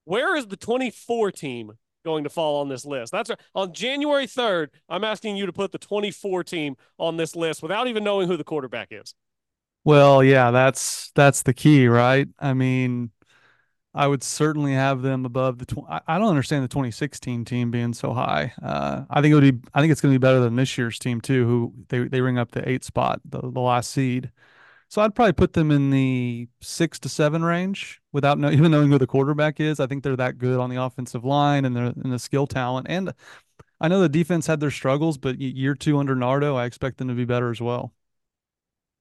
[0.05, 1.72] Where is the 24 team
[2.07, 3.12] going to fall on this list.
[3.12, 3.40] That's right.
[3.55, 4.68] on January 3rd.
[4.88, 8.37] I'm asking you to put the 24 team on this list without even knowing who
[8.38, 9.14] the quarterback is.
[9.85, 12.29] Well, yeah, that's that's the key, right?
[12.40, 13.11] I mean,
[13.94, 15.66] I would certainly have them above the.
[15.66, 18.53] Tw- I don't understand the 2016 team being so high.
[18.61, 19.68] Uh, I think it would be.
[19.75, 21.46] I think it's going to be better than this year's team too.
[21.46, 24.33] Who they they ring up the eight spot, the, the last seed.
[24.88, 28.90] So I'd probably put them in the six to seven range without know, even knowing
[28.90, 29.81] who the quarterback is.
[29.81, 32.87] I think they're that good on the offensive line and they're in the skill talent.
[32.88, 33.12] And
[33.81, 37.09] I know the defense had their struggles, but year two under Nardo, I expect them
[37.09, 37.92] to be better as well.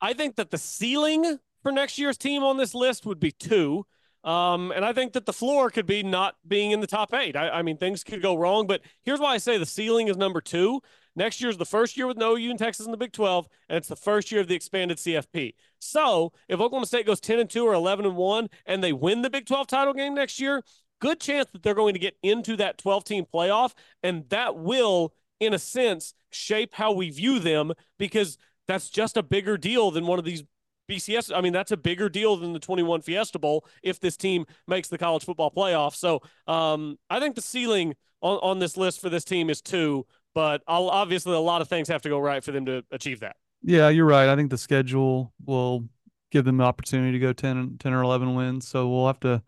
[0.02, 3.86] I think that the ceiling for next year's team on this list would be two.
[4.24, 7.36] Um, and I think that the floor could be not being in the top eight.
[7.36, 10.18] I, I mean, things could go wrong, but here's why I say the ceiling is
[10.18, 10.82] number two.
[11.16, 13.48] Next year is the first year with no U in Texas in the Big 12,
[13.70, 15.54] and it's the first year of the expanded CFP.
[15.80, 19.22] So if Oklahoma State goes 10 and 2 or 11 and 1 and they win
[19.22, 20.62] the Big 12 title game next year,
[21.00, 23.74] good chance that they're going to get into that 12 team playoff.
[24.04, 29.24] And that will, in a sense, shape how we view them because that's just a
[29.24, 30.44] bigger deal than one of these
[30.90, 31.36] BCS.
[31.36, 34.88] I mean, that's a bigger deal than the 21 Fiesta Bowl if this team makes
[34.88, 35.96] the college football playoff.
[35.96, 40.06] So um, I think the ceiling on, on this list for this team is two,
[40.36, 43.22] but I'll, obviously a lot of things have to go right for them to achieve
[43.22, 43.38] that.
[43.64, 44.30] Yeah, you're right.
[44.30, 45.86] I think the schedule will
[46.30, 48.68] give them the opportunity to go 10, 10 or 11 wins.
[48.68, 49.42] So we'll have to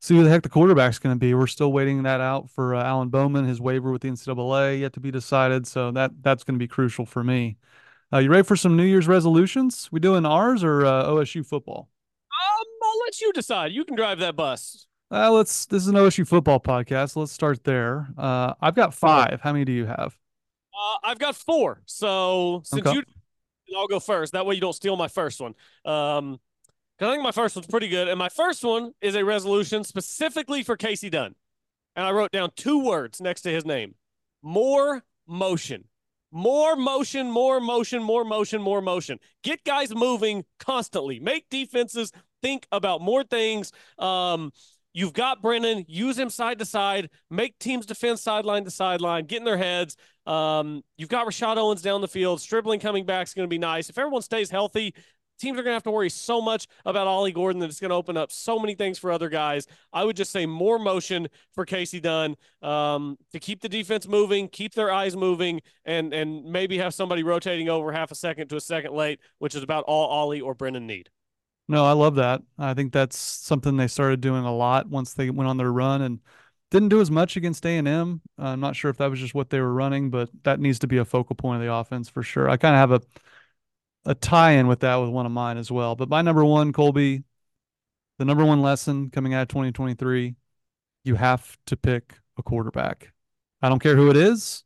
[0.00, 1.34] see who the heck the quarterback's going to be.
[1.34, 3.46] We're still waiting that out for uh, Alan Bowman.
[3.46, 5.66] His waiver with the NCAA yet to be decided.
[5.66, 7.58] So that that's going to be crucial for me.
[8.12, 9.88] Uh, you ready for some New Year's resolutions?
[9.92, 11.88] We doing ours or uh, OSU football?
[12.30, 13.72] Um, I'll let you decide.
[13.72, 14.86] You can drive that bus.
[15.10, 15.66] Uh, let's.
[15.66, 17.16] This is an OSU football podcast.
[17.16, 18.08] Let's start there.
[18.18, 19.40] Uh, I've got five.
[19.42, 20.16] How many do you have?
[20.82, 21.82] Uh, I've got four.
[21.86, 22.96] So since Okay.
[23.68, 24.32] you, I'll go first.
[24.32, 25.54] That way you don't steal my first one.
[25.84, 26.40] Um,
[27.00, 30.62] I think my first one's pretty good, and my first one is a resolution specifically
[30.62, 31.34] for Kasey Dunn,
[31.96, 33.94] and I wrote down two words next to his name:
[34.42, 35.84] more motion.
[36.34, 39.18] More motion, more motion, more motion, more motion.
[39.42, 41.20] Get guys moving constantly.
[41.20, 43.70] Make defenses think about more things.
[43.98, 44.50] Um,
[44.92, 45.84] you've got Brennan.
[45.88, 47.10] Use him side to side.
[47.30, 49.26] Make teams defend sideline to sideline.
[49.26, 49.96] Get in their heads.
[50.26, 52.40] Um, you've got Rashod Owens down the field.
[52.40, 53.90] Stribling coming back is going to be nice.
[53.90, 54.94] If everyone stays healthy,
[55.42, 57.90] teams are going to have to worry so much about Ollie Gordon that it's going
[57.90, 59.66] to open up so many things for other guys.
[59.92, 64.48] I would just say more motion for Kasey Dunn um, to keep the defense moving,
[64.48, 68.56] keep their eyes moving, and and maybe have somebody rotating over half a second to
[68.56, 71.10] a second late, which is about all Ollie or Brennan need.
[71.72, 72.42] No, I love that.
[72.58, 76.02] I think that's something they started doing a lot once they went on their run
[76.02, 76.20] and
[76.70, 78.20] didn't do as much against A&M.
[78.38, 80.78] Uh, I'm not sure if that was just what they were running, but that needs
[80.80, 82.50] to be a focal point of the offense for sure.
[82.50, 83.20] I kind of have a
[84.04, 85.94] a tie-in with that with one of mine as well.
[85.94, 87.24] But my number one, Colby,
[88.18, 90.36] the number one lesson coming out of 2023,
[91.04, 93.12] you have to pick a quarterback.
[93.62, 94.64] I don't care who it is,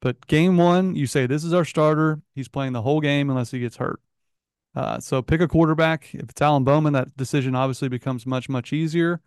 [0.00, 2.22] but game one, you say this is our starter.
[2.34, 4.00] He's playing the whole game unless he gets hurt.
[4.76, 6.14] Uh, so pick a quarterback.
[6.14, 9.22] If it's Alan Bowman, that decision obviously becomes much much easier.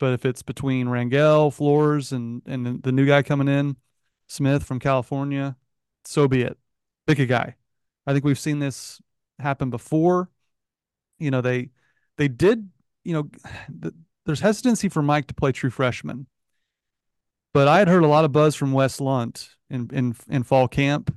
[0.00, 3.76] But if it's between Rangel, Flores, and and the new guy coming in,
[4.28, 5.56] Smith from California,
[6.06, 6.56] so be it.
[7.06, 7.56] Pick a guy.
[8.06, 9.00] I think we've seen this
[9.38, 10.30] happen before.
[11.18, 11.68] You know, they
[12.16, 12.70] they did.
[13.04, 13.30] You know,
[13.82, 16.26] th- there's hesitancy for Mike to play true freshman,
[17.52, 20.66] but I had heard a lot of buzz from Wes Lunt in in in fall
[20.66, 21.14] camp.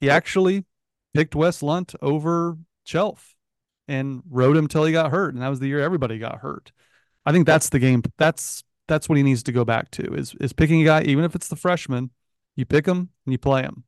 [0.00, 0.64] He actually
[1.12, 3.36] picked Wes Lunt over Chelf
[3.88, 6.72] and rode him till he got hurt, and that was the year everybody got hurt.
[7.26, 8.02] I think that's the game.
[8.18, 11.24] That's that's what he needs to go back to is is picking a guy, even
[11.24, 12.10] if it's the freshman.
[12.56, 13.84] You pick him and you play him.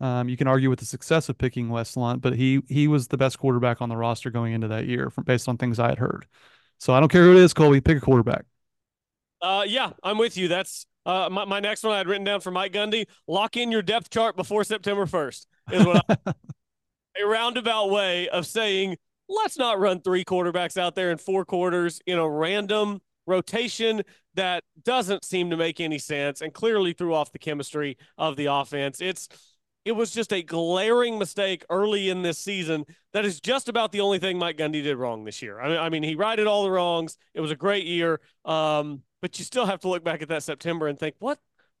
[0.00, 3.08] Um, you can argue with the success of picking Wes Lunt, but he he was
[3.08, 5.88] the best quarterback on the roster going into that year, from based on things I
[5.88, 6.26] had heard.
[6.78, 7.80] So I don't care who it is, Colby.
[7.80, 8.44] Pick a quarterback.
[9.40, 10.48] Uh, yeah, I'm with you.
[10.48, 13.06] That's uh, my, my next one I had written down for Mike Gundy.
[13.26, 16.16] Lock in your depth chart before September 1st is what I,
[17.20, 18.96] a roundabout way of saying
[19.28, 24.02] let's not run three quarterbacks out there in four quarters in a random rotation
[24.34, 28.46] that doesn't seem to make any sense and clearly threw off the chemistry of the
[28.46, 29.00] offense.
[29.00, 29.28] It's
[29.84, 34.00] it was just a glaring mistake early in this season that is just about the
[34.00, 35.60] only thing Mike Gundy did wrong this year.
[35.60, 37.16] I mean, I mean he righted all the wrongs.
[37.34, 38.20] It was a great year.
[38.44, 41.38] Um, but you still have to look back at that September and think, what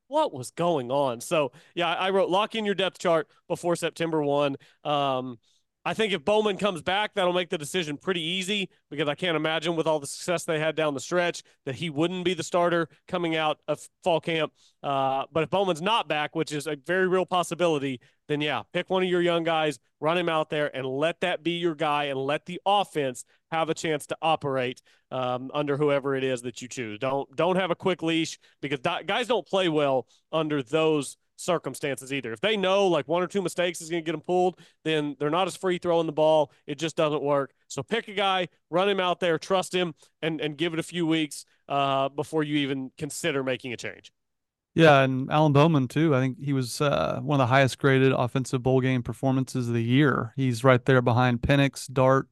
[0.08, 1.20] what was going on?
[1.20, 4.56] So yeah, I wrote lock in your depth chart before September one.
[4.84, 5.38] Um,
[5.84, 9.36] I think if Bowman comes back, that'll make the decision pretty easy because I can't
[9.36, 12.44] imagine with all the success they had down the stretch that he wouldn't be the
[12.44, 14.52] starter coming out of fall camp.
[14.82, 18.00] Uh, but if Bowman's not back, which is a very real possibility,
[18.32, 21.42] then yeah, pick one of your young guys, run him out there, and let that
[21.42, 26.16] be your guy, and let the offense have a chance to operate um, under whoever
[26.16, 26.98] it is that you choose.
[26.98, 32.32] Don't don't have a quick leash because guys don't play well under those circumstances either.
[32.32, 35.16] If they know like one or two mistakes is going to get them pulled, then
[35.18, 36.52] they're not as free throwing the ball.
[36.66, 37.52] It just doesn't work.
[37.68, 40.84] So pick a guy, run him out there, trust him, and and give it a
[40.84, 44.12] few weeks uh, before you even consider making a change.
[44.74, 46.14] Yeah, and Alan Bowman too.
[46.14, 49.74] I think he was uh, one of the highest graded offensive bowl game performances of
[49.74, 50.32] the year.
[50.34, 52.26] He's right there behind Penix, Dart,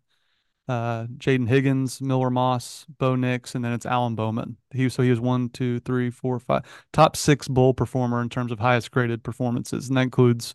[0.68, 4.56] uh, Jaden Higgins, Miller Moss, Bo Nix, and then it's Alan Bowman.
[4.72, 8.52] He so he was one, two, three, four, five, top six bowl performer in terms
[8.52, 10.54] of highest graded performances, and that includes,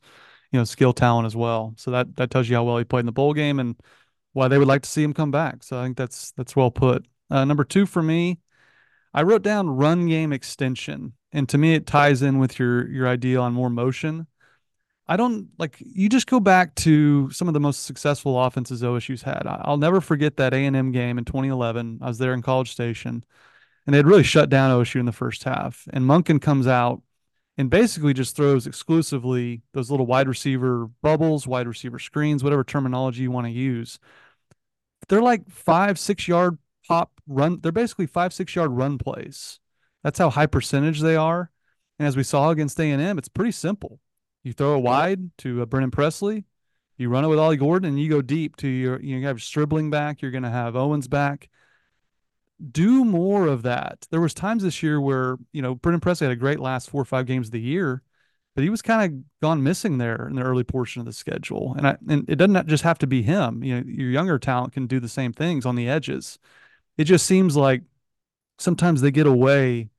[0.51, 1.73] you know, skill talent as well.
[1.77, 3.75] So that that tells you how well he played in the bowl game and
[4.33, 5.63] why they would like to see him come back.
[5.63, 7.05] So I think that's that's well put.
[7.31, 8.39] Uh, number two for me,
[9.13, 13.07] I wrote down run game extension, and to me, it ties in with your your
[13.07, 14.27] idea on more motion.
[15.07, 19.21] I don't like you just go back to some of the most successful offenses OSU's
[19.21, 19.43] had.
[19.45, 21.99] I'll never forget that A&M game in 2011.
[22.01, 23.23] I was there in College Station
[23.85, 25.87] and they had really shut down OSU in the first half.
[25.93, 27.01] And Monken comes out
[27.57, 33.23] and basically just throws exclusively those little wide receiver bubbles, wide receiver screens, whatever terminology
[33.23, 33.99] you want to use.
[35.07, 37.59] They're like five, six yard pop run.
[37.61, 39.59] They're basically five, six yard run plays.
[40.05, 41.51] That's how high percentage they are.
[41.99, 43.99] And as we saw against A&M, it's pretty simple.
[44.43, 46.45] You throw it wide to uh, Brennan Presley,
[46.97, 49.01] you run it with Ollie Gordon, and you go deep to your.
[49.01, 50.21] You have Stribling back.
[50.21, 51.49] You're going to have Owens back
[52.71, 54.07] do more of that.
[54.11, 57.01] There was times this year where, you know, Brennan Presley had a great last four
[57.01, 58.01] or five games of the year,
[58.53, 61.75] but he was kind of gone missing there in the early portion of the schedule.
[61.77, 63.63] And I, and it doesn't just have to be him.
[63.63, 66.39] You know, your younger talent can do the same things on the edges.
[66.97, 67.83] It just seems like
[68.57, 69.89] sometimes they get away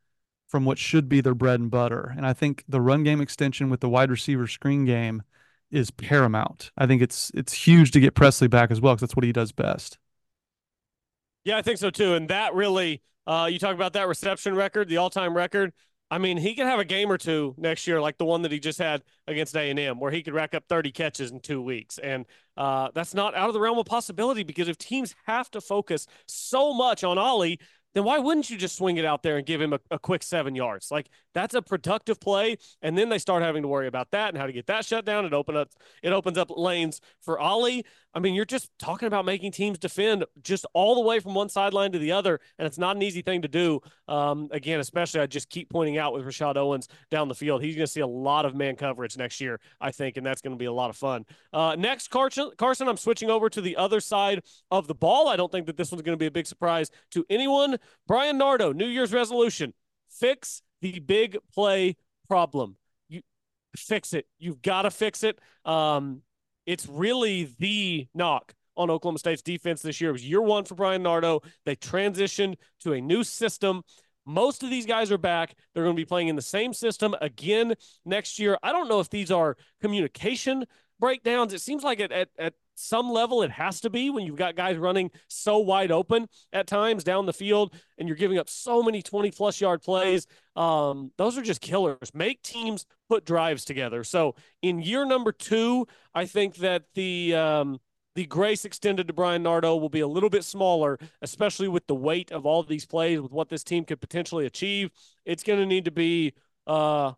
[0.48, 2.14] from what should be their bread and butter.
[2.16, 5.22] And I think the run game extension with the wide receiver screen game
[5.70, 6.70] is paramount.
[6.76, 9.32] I think it's it's huge to get Presley back as well because that's what he
[9.32, 9.98] does best.
[11.44, 12.14] Yeah, I think so too.
[12.14, 15.72] And that really, uh, you talk about that reception record, the all-time record.
[16.11, 18.52] I mean, he could have a game or two next year, like the one that
[18.52, 21.40] he just had against A and M, where he could rack up 30 catches in
[21.40, 25.16] two weeks, and uh, that's not out of the realm of possibility because if teams
[25.26, 27.59] have to focus so much on Ollie,
[27.96, 30.22] then why wouldn't you just swing it out there and give him a, a, quick
[30.22, 30.90] seven yards?
[30.90, 32.57] Like that's a productive play.
[32.81, 35.05] And then they start having to worry about that and how to get that shut
[35.05, 35.27] down.
[35.27, 35.68] It open up
[36.03, 37.85] it opens up lanes for Ollie.
[38.14, 41.51] I mean, you're just talking about making teams defend just all the way from one
[41.51, 43.81] sideline to the other, and it's not an easy thing to do.
[44.09, 47.77] Um, again, especially I just keep pointing out with Rashod Owens down the field, he's
[47.77, 50.57] going to see a lot of man coverage next year, I think, and that's going
[50.57, 51.27] to be a lot of fun.
[51.53, 55.29] Uh, next, Carson, Carson, I'm switching over to the other side of the ball.
[55.29, 57.77] I don't think that this one's going to be a big surprise to anyone.
[58.07, 59.75] Bryan Nardo, New Year's resolution:
[60.09, 61.96] fix the big play
[62.29, 62.77] problem.
[63.09, 63.22] You
[63.77, 64.27] fix it.
[64.38, 65.38] You've got to fix it.
[65.64, 66.22] Um,
[66.66, 70.11] it's really the knock on Oklahoma State's defense this year.
[70.11, 71.40] It was year one for Bryan Nardo.
[71.64, 73.83] They transitioned to a new system.
[74.27, 75.55] Most of these guys are back.
[75.72, 78.59] They're going to be playing in the same system again next year.
[78.62, 80.64] I don't know if these are communication
[80.99, 81.53] breakdowns.
[81.53, 84.54] It seems like at, at, at some level it has to be when you've got
[84.54, 88.82] guys running so wide open at times down the field and you're giving up so
[88.82, 90.26] many 20 plus yard plays.
[90.54, 92.12] Um, those are just killers.
[92.14, 94.04] Make teams put drives together.
[94.04, 97.78] So in year number two i think that the um,
[98.16, 101.94] the grace extended to Bryan Nardo will be a little bit smaller, especially with the
[101.94, 104.90] weight of all these plays, with what this team could potentially achieve.
[105.26, 106.32] It's going to need to be
[106.66, 107.12] uh,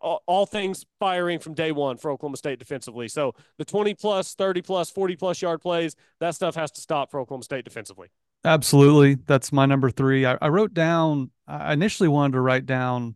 [0.00, 3.08] all things firing from day one for Oklahoma State defensively.
[3.08, 7.10] So the 20 plus, 30 plus, 40 plus yard plays, that stuff has to stop
[7.10, 8.08] for Oklahoma State defensively.
[8.44, 9.14] Absolutely.
[9.14, 10.26] That's my number three.
[10.26, 13.14] I, I wrote down, I initially wanted to write down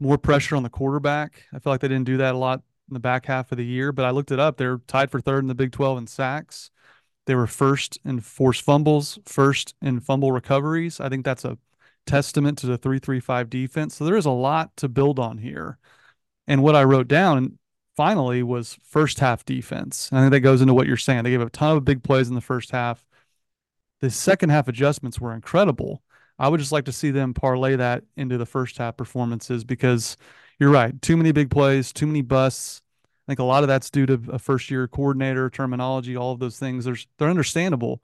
[0.00, 1.44] more pressure on the quarterback.
[1.52, 3.64] I feel like they didn't do that a lot in the back half of the
[3.64, 4.56] year, but I looked it up.
[4.56, 6.70] They're tied for third in the Big 12 in sacks.
[7.26, 10.98] They were first in forced fumbles, first in fumble recoveries.
[10.98, 11.58] I think that's a
[12.06, 13.96] testament to the 335 defense.
[13.96, 15.78] So there is a lot to build on here.
[16.46, 17.58] And what I wrote down
[17.96, 20.08] finally was first half defense.
[20.10, 21.24] And I think that goes into what you're saying.
[21.24, 23.06] They gave a ton of big plays in the first half.
[24.00, 26.02] The second half adjustments were incredible.
[26.38, 30.16] I would just like to see them parlay that into the first half performances because
[30.58, 31.00] you're right.
[31.02, 32.80] Too many big plays, too many busts.
[33.04, 36.40] I think a lot of that's due to a first year coordinator, terminology, all of
[36.40, 36.86] those things.
[36.86, 38.02] There's they're understandable.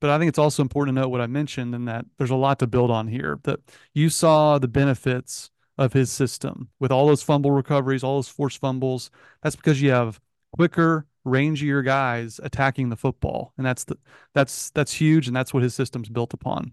[0.00, 2.36] But I think it's also important to note what I mentioned and that there's a
[2.36, 3.38] lot to build on here.
[3.44, 3.60] That
[3.94, 8.60] you saw the benefits of his system with all those fumble recoveries, all those forced
[8.60, 9.10] fumbles.
[9.42, 10.20] That's because you have
[10.52, 13.98] quicker, rangier guys attacking the football, and that's the
[14.34, 16.72] that's that's huge, and that's what his system's built upon.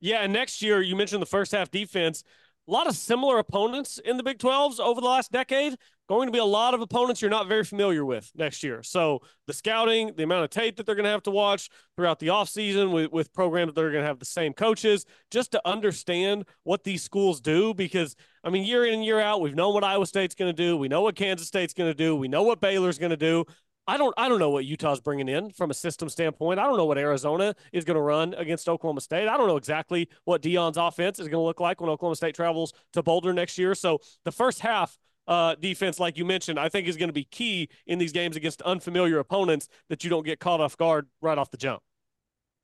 [0.00, 2.24] Yeah, and next year you mentioned the first half defense
[2.66, 5.76] a lot of similar opponents in the Big 12s over the last decade.
[6.06, 8.82] Going to be a lot of opponents you're not very familiar with next year.
[8.82, 12.18] So the scouting, the amount of tape that they're going to have to watch throughout
[12.18, 15.66] the offseason with, with programs that are going to have the same coaches, just to
[15.66, 17.72] understand what these schools do.
[17.72, 20.62] Because, I mean, year in and year out, we've known what Iowa State's going to
[20.62, 20.76] do.
[20.76, 22.14] We know what Kansas State's going to do.
[22.14, 23.46] We know what Baylor's going to do.
[23.86, 26.58] I don't I don't know what Utah's bringing in from a system standpoint.
[26.58, 29.28] I don't know what Arizona is going to run against Oklahoma State.
[29.28, 32.34] I don't know exactly what Deion's offense is going to look like when Oklahoma State
[32.34, 33.74] travels to Boulder next year.
[33.74, 37.24] So the first half uh, defense, like you mentioned, I think is going to be
[37.24, 41.36] key in these games against unfamiliar opponents that you don't get caught off guard right
[41.36, 41.82] off the jump.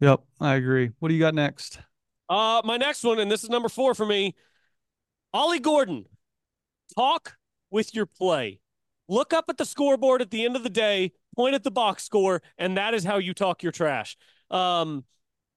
[0.01, 0.91] Yep, I agree.
[0.99, 1.79] What do you got next?
[2.29, 4.35] Uh, my next one, and this is number four for me.
[5.35, 6.07] Ollie Gordon,
[6.97, 7.37] talk
[7.71, 8.61] with your play.
[9.09, 12.05] Look up at the scoreboard at the end of the day, point at the box
[12.05, 14.17] score, and that is how you talk your trash.
[14.51, 15.05] Um,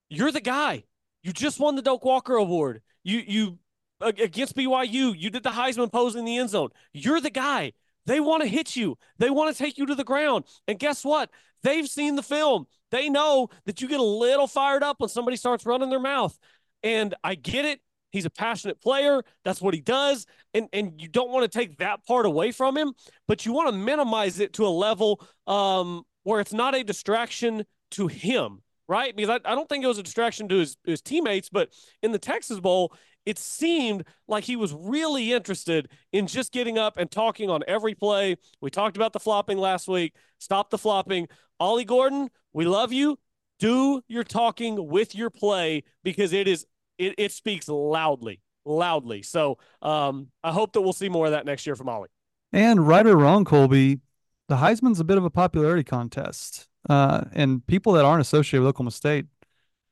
[0.10, 0.86] you're the guy.
[1.24, 2.82] You just won the Doak Walker Award.
[3.04, 3.60] You you
[4.00, 6.70] against BYU, you did the Heisman pose in the end zone.
[6.94, 7.74] You're the guy.
[8.06, 8.98] They want to hit you.
[9.18, 10.46] They want to take you to the ground.
[10.68, 11.30] And guess what?
[11.64, 12.66] They've seen the film.
[12.92, 16.38] They know that you get a little fired up when somebody starts running their mouth.
[16.82, 17.80] And I get it.
[18.14, 19.24] He's a passionate player.
[19.44, 20.26] That's what he does.
[20.54, 22.94] And and you don't want to take that part away from him,
[23.28, 27.66] but you want to minimize it to a level um, where it's not a distraction
[27.92, 29.16] to him, right?
[29.16, 31.70] Because I, I don't think it was a distraction to his, his teammates, but
[32.04, 32.94] in the Texas Bowl,
[33.26, 37.96] it seemed like he was really interested in just getting up and talking on every
[37.96, 38.36] play.
[38.62, 40.14] We talked about the flopping last week.
[40.40, 41.28] Stop the flopping.
[41.60, 43.18] Ollie Gordon, we love you.
[43.60, 46.66] Do your talking with your play because it is
[46.98, 49.22] it, it speaks loudly, loudly.
[49.22, 52.10] So um, I hope that we'll see more of that next year from Ollie.
[52.52, 54.00] And right or wrong, Colby,
[54.48, 56.68] the Heisman's a bit of a popularity contest.
[56.90, 59.26] Uh, and people that aren't associated with Oklahoma State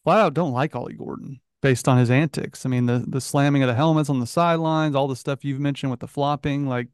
[0.04, 2.66] flat out don't like Ollie Gordon based on his antics.
[2.66, 5.60] I mean, the the slamming of the helmets on the sidelines, all the stuff you've
[5.60, 6.68] mentioned with the flopping.
[6.68, 6.88] Like,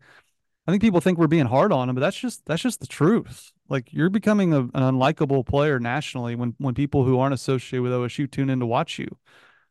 [0.68, 2.88] I think people think we're being hard on him, but that's just that's just the
[2.88, 3.52] truth.
[3.70, 7.92] Like, you're becoming a, an unlikable player nationally when when people who aren't associated with
[7.92, 9.08] OSU tune in to watch you.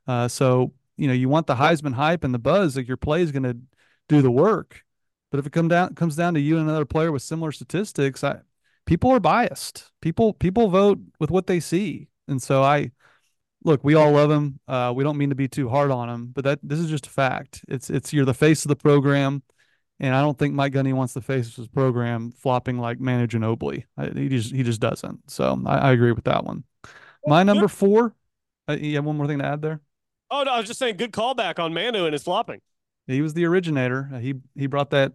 [0.07, 2.77] Uh, so you know, you want the Heisman hype and the buzz.
[2.77, 3.57] Like, your play is going to
[4.09, 4.83] do the work.
[5.31, 8.23] But if it come down comes down to you and another player with similar statistics,
[8.23, 8.41] I
[8.87, 9.91] people are biased.
[10.01, 12.93] People people vote with what they see, and so I
[13.65, 14.61] look, we all love him.
[14.69, 17.09] Uh, we don't mean to be too hard on him, but that this is just
[17.09, 17.65] a fact.
[17.69, 19.43] It's it's you're the face of the program,
[19.99, 23.27] and I don't think Mike Gundy wants the face of his program flopping like Manu
[23.27, 23.85] Ginobili.
[23.99, 25.29] I, he just he just doesn't.
[25.31, 26.65] So I, I agree with that one.
[27.27, 28.15] My number four.
[28.69, 29.81] Uh, you have one more thing to add there?
[30.31, 32.61] Oh no, I was just saying, good callback on Manu and his flopping.
[33.07, 34.11] He was the originator.
[34.13, 35.13] Uh, he he brought that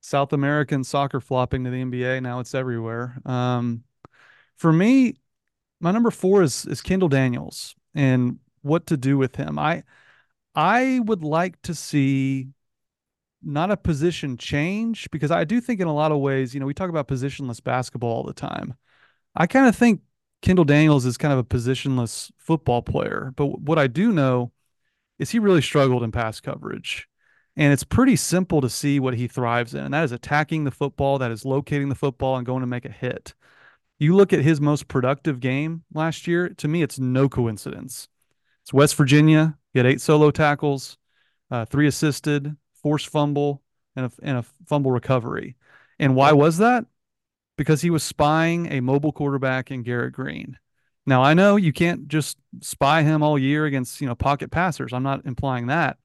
[0.00, 2.20] South American soccer flopping to the NBA.
[2.20, 3.20] Now it's everywhere.
[3.26, 3.84] Um,
[4.56, 5.16] for me,
[5.80, 9.58] my number four is is Kendall Daniels and what to do with him.
[9.58, 9.84] I
[10.54, 12.48] I would like to see
[13.42, 16.66] not a position change because I do think in a lot of ways, you know,
[16.66, 18.74] we talk about positionless basketball all the time.
[19.36, 20.02] I kind of think
[20.46, 24.52] Kendall Daniels is kind of a positionless football player, but what I do know
[25.18, 27.08] is he really struggled in pass coverage.
[27.56, 30.70] And it's pretty simple to see what he thrives in, and that is attacking the
[30.70, 33.34] football, that is locating the football and going to make a hit.
[33.98, 38.06] You look at his most productive game last year, to me, it's no coincidence.
[38.62, 39.58] It's West Virginia.
[39.72, 40.96] He had eight solo tackles,
[41.50, 43.64] uh, three assisted, forced fumble,
[43.96, 45.56] and a, and a fumble recovery.
[45.98, 46.86] And why was that?
[47.56, 50.58] Because he was spying a mobile quarterback in Garrett Greene.
[51.06, 54.92] Now I know you can't just spy him all year against you know pocket passers.
[54.92, 55.98] I'm not implying that,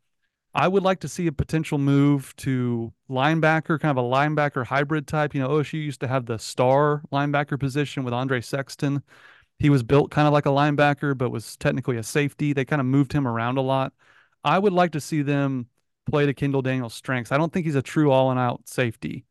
[0.54, 5.08] I would like to see a potential move to linebacker, kind of a linebacker hybrid
[5.08, 5.34] type.
[5.34, 9.02] You know, OSU used to have the star linebacker position with Andre Sexton.
[9.60, 12.52] He was built kind of like a linebacker, but was technically a safety.
[12.52, 13.93] They kind of moved him around a lot.
[14.43, 15.68] I would like to see them
[16.10, 17.32] play to Kendall Daniels' strengths.
[17.32, 19.26] I don't think he's a true all and out safety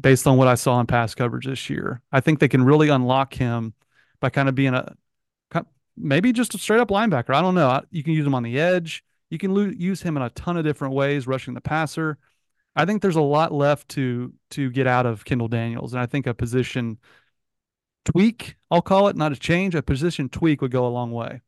[0.00, 2.00] based on what I saw in pass coverage this year.
[2.12, 3.74] I think they can really unlock him
[4.20, 4.94] by kind of being a
[5.96, 7.32] maybe just a straight up linebacker.
[7.34, 7.80] I don't know.
[7.90, 9.04] You can use him on the edge
[9.34, 12.18] you can use him in a ton of different ways, rushing the passer.
[12.76, 16.06] I think there's a lot left to to get out of Kendall Daniels, and I
[16.06, 16.98] think a position
[18.04, 21.40] tweak, I'll call it, not a change, a position tweak would go a long way.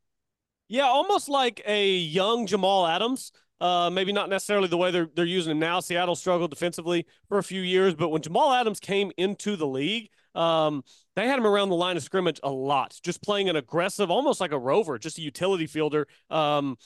[0.68, 3.30] Yeah, almost like a young Jamal Adams.
[3.60, 5.80] Uh, maybe not necessarily the way they're they're using him now.
[5.80, 10.10] Seattle struggled defensively for a few years, but when Jamal Adams came into the league,
[10.34, 10.84] um,
[11.14, 14.40] they had him around the line of scrimmage a lot, just playing an aggressive, almost
[14.40, 16.06] like a rover, just a utility fielder.
[16.28, 16.76] Um,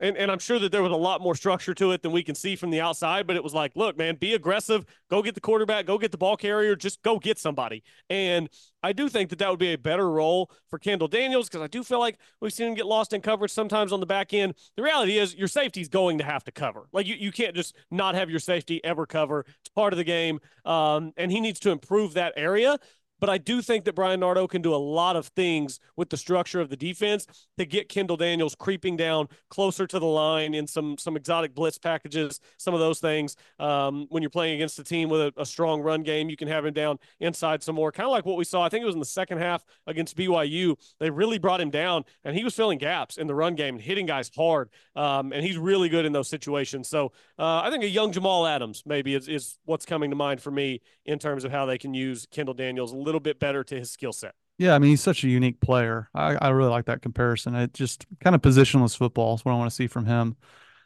[0.00, 2.22] and, and I'm sure that there was a lot more structure to it than we
[2.22, 5.34] can see from the outside, but it was like, look, man, be aggressive, go get
[5.34, 7.82] the quarterback, go get the ball carrier, just go get somebody.
[8.10, 8.48] And
[8.82, 11.66] I do think that that would be a better role for Kendall Daniels because I
[11.66, 14.54] do feel like we've seen him get lost in coverage sometimes on the back end.
[14.76, 16.86] The reality is your safety's going to have to cover.
[16.92, 19.44] Like you, you can't just not have your safety ever cover.
[19.60, 20.40] It's part of the game.
[20.64, 22.78] Um, and he needs to improve that area.
[23.20, 26.16] But I do think that Bryan Nardo can do a lot of things with the
[26.16, 27.26] structure of the defense
[27.58, 31.78] to get Kendall Daniels creeping down closer to the line in some some exotic blitz
[31.78, 33.36] packages, some of those things.
[33.58, 36.48] Um, when you're playing against a team with a, a, strong run game, you can
[36.48, 37.90] have him down inside some more.
[37.92, 38.62] Kind of like what we saw.
[38.62, 40.76] I think it was in the second half against BYU.
[41.00, 43.82] They really brought him down, and he was filling gaps in the run game and
[43.82, 44.70] hitting guys hard.
[44.94, 46.88] Um, and he's really good in those situations.
[46.88, 50.40] So uh, I think a young Jamal Adams maybe is, is what's coming to mind
[50.40, 53.78] for me in terms of how they can use Kendall Daniels little bit better to
[53.78, 54.34] his skill set.
[54.58, 56.08] Yeah, I mean he's such a unique player.
[56.14, 57.54] I, I really like that comparison.
[57.54, 60.36] It just kind of positionless football is what I want to see from him.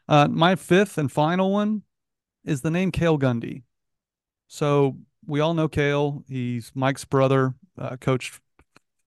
[0.09, 1.83] Uh, my fifth and final one
[2.45, 3.63] is the name Cale Gundy.
[4.49, 4.97] So
[5.27, 6.25] we all know Cale.
[6.29, 8.41] He's Mike's brother, uh, coached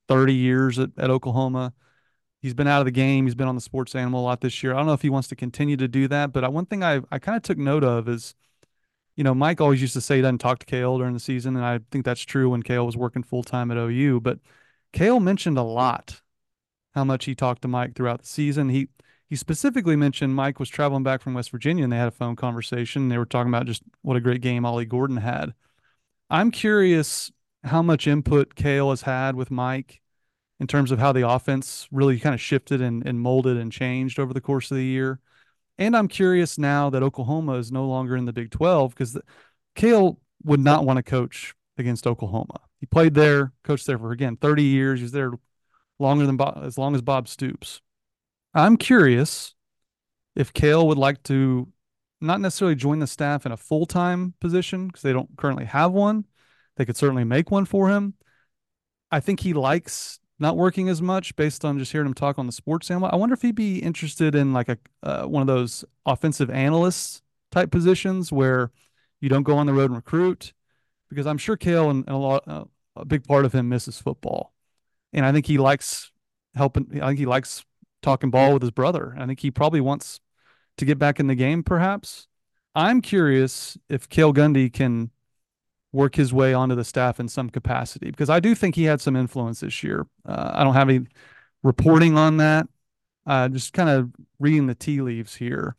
[0.07, 1.73] 30 years at, at Oklahoma.
[2.41, 3.25] He's been out of the game.
[3.25, 4.73] He's been on the sports animal a lot this year.
[4.73, 7.01] I don't know if he wants to continue to do that, but one thing I
[7.11, 8.35] I kind of took note of is,
[9.15, 11.55] you know, Mike always used to say he doesn't talk to Cale during the season,
[11.55, 14.21] and I think that's true when Cale was working full time at OU.
[14.21, 14.39] But
[14.91, 16.21] Cale mentioned a lot
[16.93, 18.69] how much he talked to Mike throughout the season.
[18.69, 18.89] He
[19.29, 22.35] he specifically mentioned Mike was traveling back from West Virginia and they had a phone
[22.35, 23.09] conversation.
[23.09, 25.55] They were talking about just what a great game Ollie Gordon had.
[26.29, 27.31] I'm curious
[27.63, 30.01] how much input Cale has had with Mike
[30.59, 34.19] in terms of how the offense really kind of shifted and, and molded and changed
[34.19, 35.19] over the course of the year.
[35.77, 39.17] And I'm curious now that Oklahoma is no longer in the Big 12 because
[39.75, 42.59] Cale would not want to coach against Oklahoma.
[42.79, 44.99] He played there, coached there for again 30 years.
[44.99, 45.31] He's there
[45.99, 47.81] longer than Bob, as long as Bob Stoops.
[48.53, 49.55] I'm curious
[50.35, 51.71] if Cale would like to
[52.21, 55.91] not necessarily join the staff in a full time position because they don't currently have
[55.91, 56.25] one.
[56.77, 58.15] They could certainly make one for him.
[59.11, 62.45] I think he likes not working as much based on just hearing him talk on
[62.45, 63.09] the sports channel.
[63.11, 67.21] I wonder if he'd be interested in like a uh, one of those offensive analysts
[67.49, 68.69] type positions where
[69.21, 70.53] you don't go on the road and recruit
[71.09, 72.65] because I'm sure Cale and, and a lot uh,
[72.95, 74.53] a big part of him misses football,
[75.13, 76.11] and I think he likes
[76.53, 77.01] helping.
[77.01, 77.63] I think he likes
[78.01, 79.15] talking ball with his brother.
[79.17, 80.19] I think he probably wants
[80.77, 82.27] to get back in the game, perhaps.
[82.75, 85.11] I'm curious if Cale Gundy can
[85.93, 88.99] work his way onto the staff in some capacity because I do think he had
[88.99, 90.05] some influence this year.
[90.27, 91.05] Uh, I don't have any
[91.61, 92.67] reporting on that.
[93.25, 95.77] Uh, just kind of reading the tea leaves here.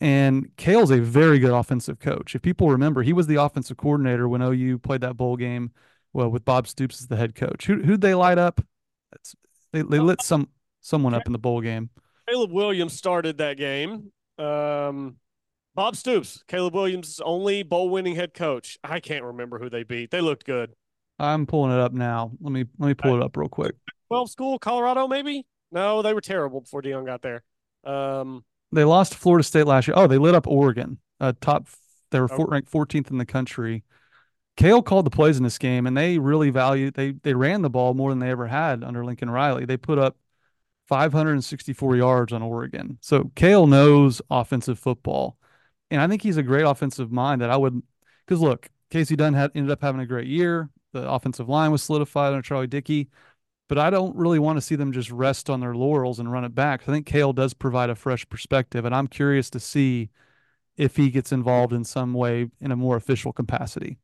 [0.00, 2.34] And Cale's a very good offensive coach.
[2.34, 5.72] If people remember, he was the offensive coordinator when OU played that bowl game
[6.12, 7.66] well, with Bob Stoops as the head coach.
[7.66, 8.64] Who, who'd they light up?
[9.12, 9.34] It's,
[9.72, 10.48] they, they lit some
[10.80, 11.90] someone up in the bowl game.
[12.28, 14.12] Caleb Williams started that game.
[14.38, 15.16] Um,
[15.78, 18.80] Bob Stoops, Caleb Williams' only bowl winning head coach.
[18.82, 20.10] I can't remember who they beat.
[20.10, 20.72] They looked good.
[21.20, 22.32] I'm pulling it up now.
[22.40, 23.76] Let me let me pull it up real quick.
[24.08, 25.46] 12 school, Colorado, maybe?
[25.70, 27.44] No, they were terrible before Deion got there.
[27.84, 29.94] Um, they lost to Florida State last year.
[29.96, 30.98] Oh, they lit up Oregon.
[31.20, 31.68] Uh, top,
[32.10, 33.84] they were ranked 14th in the country.
[34.56, 36.94] Cale called the plays in this game, and they really valued.
[36.94, 39.64] They they ran the ball more than they ever had under Lincoln Riley.
[39.64, 40.16] They put up
[40.88, 42.98] 564 yards on Oregon.
[43.00, 45.37] So Cale knows offensive football.
[45.90, 47.82] And I think he's a great offensive mind that I would,
[48.26, 50.70] because look, Kasey Dunn had ended up having a great year.
[50.92, 53.08] The offensive line was solidified under Charlie Dickey,
[53.68, 56.44] but I don't really want to see them just rest on their laurels and run
[56.44, 56.82] it back.
[56.82, 60.10] I think Cale does provide a fresh perspective, and I'm curious to see
[60.76, 63.98] if he gets involved in some way in a more official capacity.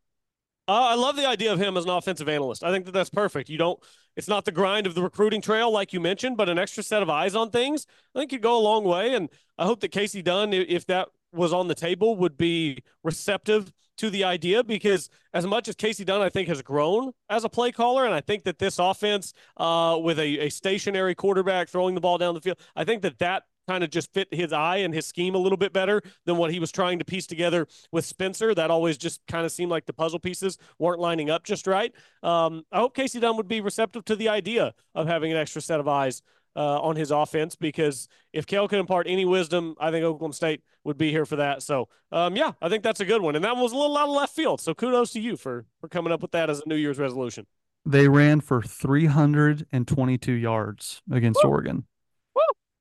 [0.66, 2.64] Uh, I love the idea of him as an offensive analyst.
[2.64, 3.50] I think that that's perfect.
[3.50, 3.78] You don't,
[4.16, 7.02] it's not the grind of the recruiting trail, like you mentioned, but an extra set
[7.02, 9.14] of eyes on things, I think could go a long way.
[9.14, 9.28] And
[9.58, 14.10] I hope that Kasey Dunn, if that was on the table, would be receptive to
[14.10, 17.70] the idea because as much as Kasey Dunn, I think, has grown as a play
[17.70, 22.00] caller, and I think that this offense uh, with a, a stationary quarterback throwing the
[22.00, 24.94] ball down the field, I think that that kind of just fit his eye and
[24.94, 28.04] his scheme a little bit better than what he was trying to piece together with
[28.04, 28.54] Spencer.
[28.54, 31.92] That always just kind of seemed like the puzzle pieces weren't lining up just right.
[32.22, 35.62] Um, I hope Kasey Dunn would be receptive to the idea of having an extra
[35.62, 36.22] set of eyes
[36.56, 40.62] uh, on his offense because if Cale could impart any wisdom, I think Oklahoma State
[40.84, 41.62] would be here for that.
[41.62, 43.36] So, um, yeah, I think that's a good one.
[43.36, 44.60] And that was a little out of left field.
[44.60, 47.46] So kudos to you for for coming up with that as a New Year's resolution.
[47.86, 51.50] They ran for 322 yards against Woo!
[51.50, 51.84] Oregon.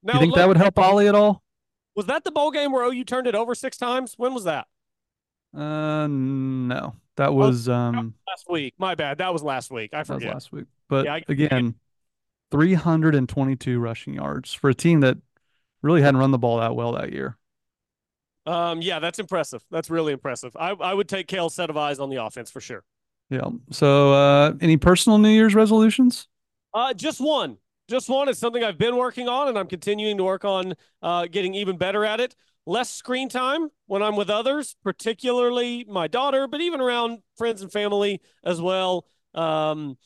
[0.04, 1.44] Now, you think that would help Ollie at all?
[1.96, 4.16] Was that the bowl game where OU turned it over six times?
[4.18, 4.68] When was that?
[5.56, 8.74] Uh, no, that oh, was oh, um last week.
[8.78, 9.20] My bad.
[9.20, 9.94] That was last week.
[9.94, 10.34] I forget.
[10.34, 10.66] last week.
[10.90, 11.76] But yeah, again,
[12.54, 15.18] 322 rushing yards for a team that
[15.82, 17.36] really hadn't run the ball that well that year.
[18.46, 19.64] Um, yeah, that's impressive.
[19.72, 20.56] That's really impressive.
[20.56, 22.84] I, I would take Cale's set of eyes on the offense for sure.
[23.32, 23.50] Yeah.
[23.72, 26.28] So, uh, any personal New Year's resolutions?
[26.76, 27.58] Uh, just one
[27.90, 28.30] just one.
[28.30, 31.78] It's something I've been working on, and I'm continuing to work on uh, getting even
[31.78, 32.36] better at it.
[32.66, 37.72] Less screen time when I'm with others, particularly my daughter, but even around friends and
[37.72, 39.06] family as well.
[39.34, 39.98] Um,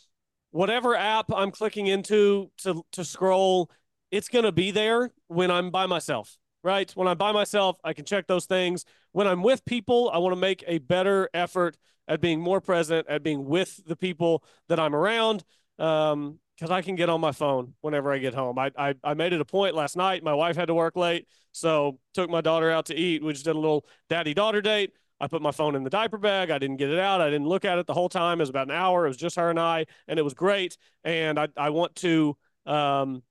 [0.51, 3.69] whatever app I'm clicking into to to scroll,
[4.11, 6.37] it's to be there when I'm by myself.
[6.63, 6.91] Right?
[6.95, 8.83] When I'm by myself, I can check those things.
[9.13, 11.77] When I'm with people, I want to make a better effort
[12.07, 15.43] at being more present, at being with the people that I'm around.
[15.79, 18.57] Um, because I can get on my phone whenever I get home.
[18.57, 20.23] I, I, I made it a point last night.
[20.23, 23.23] My wife had to work late, so took my daughter out to eat.
[23.23, 24.93] We just did a little daddy daughter date.
[25.19, 26.51] I put my phone in the diaper bag.
[26.51, 27.21] I didn't get it out.
[27.21, 28.39] I didn't look at it the whole time.
[28.39, 29.05] It was about an hour.
[29.05, 30.77] It was just her and I, and it was great.
[31.03, 33.23] And I, I want to um,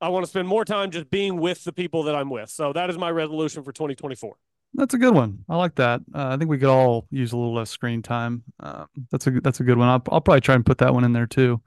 [0.00, 2.50] I want to spend more time just being with the people that I'm with.
[2.50, 4.34] So that is my resolution for 2024.
[4.74, 5.44] That's a good one.
[5.48, 6.00] I like that.
[6.14, 8.42] Uh, I think we could all use a little less screen time.
[8.58, 9.88] Uh, that's a that's a good one.
[9.88, 11.62] I'll, I'll probably try and put that one in there too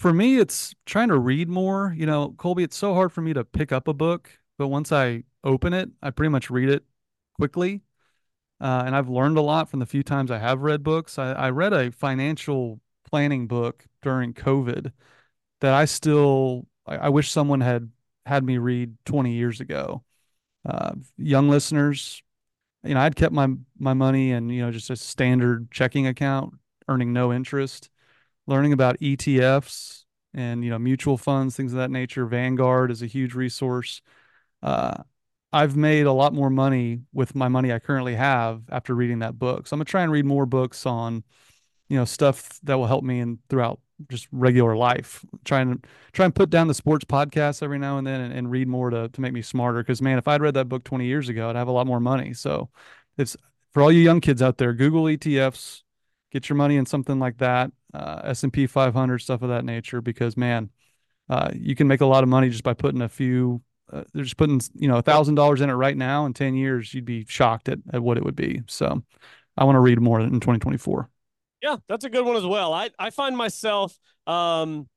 [0.00, 1.94] for me, it's trying to read more.
[1.94, 4.92] You know, Colby, it's so hard for me to pick up a book, but once
[4.92, 6.84] I open it, I pretty much read it
[7.34, 7.82] quickly.
[8.60, 11.18] Uh, and I've learned a lot from the few times I have read books.
[11.18, 14.92] I, I read a financial planning book during COVID
[15.60, 17.90] that I still I, I wish someone had
[18.26, 20.04] had me read 20 years ago.
[20.68, 22.22] Uh, young listeners,
[22.84, 23.48] you know, I'd kept my
[23.78, 26.54] my money in you know just a standard checking account,
[26.88, 27.90] earning no interest.
[28.46, 30.04] Learning about ETFs
[30.34, 32.26] and you know mutual funds, things of that nature.
[32.26, 34.02] Vanguard is a huge resource.
[34.62, 35.02] Uh,
[35.52, 39.38] I've made a lot more money with my money I currently have after reading that
[39.38, 39.66] book.
[39.66, 41.24] So I'm gonna try and read more books on,
[41.88, 45.24] you know, stuff that will help me in throughout just regular life.
[45.44, 48.50] Trying to try and put down the sports podcast every now and then and, and
[48.50, 49.80] read more to to make me smarter.
[49.82, 52.00] Because man, if I'd read that book 20 years ago, I'd have a lot more
[52.00, 52.32] money.
[52.32, 52.70] So
[53.18, 53.36] it's
[53.72, 54.72] for all you young kids out there.
[54.72, 55.82] Google ETFs,
[56.30, 60.00] get your money in something like that, uh, S&P 500 stuff of that nature.
[60.00, 60.70] Because man,
[61.28, 63.62] uh, you can make a lot of money just by putting a few.
[63.92, 66.26] Uh, they're just putting you know a thousand dollars in it right now.
[66.26, 68.62] In 10 years, you'd be shocked at, at what it would be.
[68.66, 69.02] So
[69.56, 71.08] I want to read more in 2024.
[71.62, 72.72] Yeah, that's a good one as well.
[72.72, 74.88] I I find myself um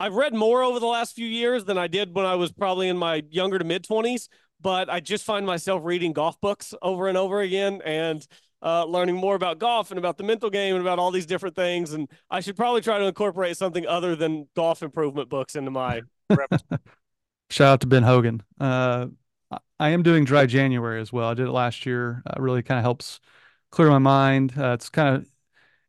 [0.00, 2.88] I've read more over the last few years than I did when I was probably
[2.88, 4.28] in my younger to mid 20s,
[4.60, 8.26] but I just find myself reading golf books over and over again and
[8.60, 11.54] uh, learning more about golf and about the mental game and about all these different
[11.54, 11.92] things.
[11.92, 16.02] And I should probably try to incorporate something other than golf improvement books into my
[17.50, 18.42] Shout out to Ben Hogan.
[18.58, 19.06] Uh,
[19.78, 21.28] I am doing dry January as well.
[21.28, 22.22] I did it last year.
[22.26, 23.20] Uh, really kind of helps
[23.70, 24.54] clear my mind.
[24.58, 25.28] Uh, it's kind of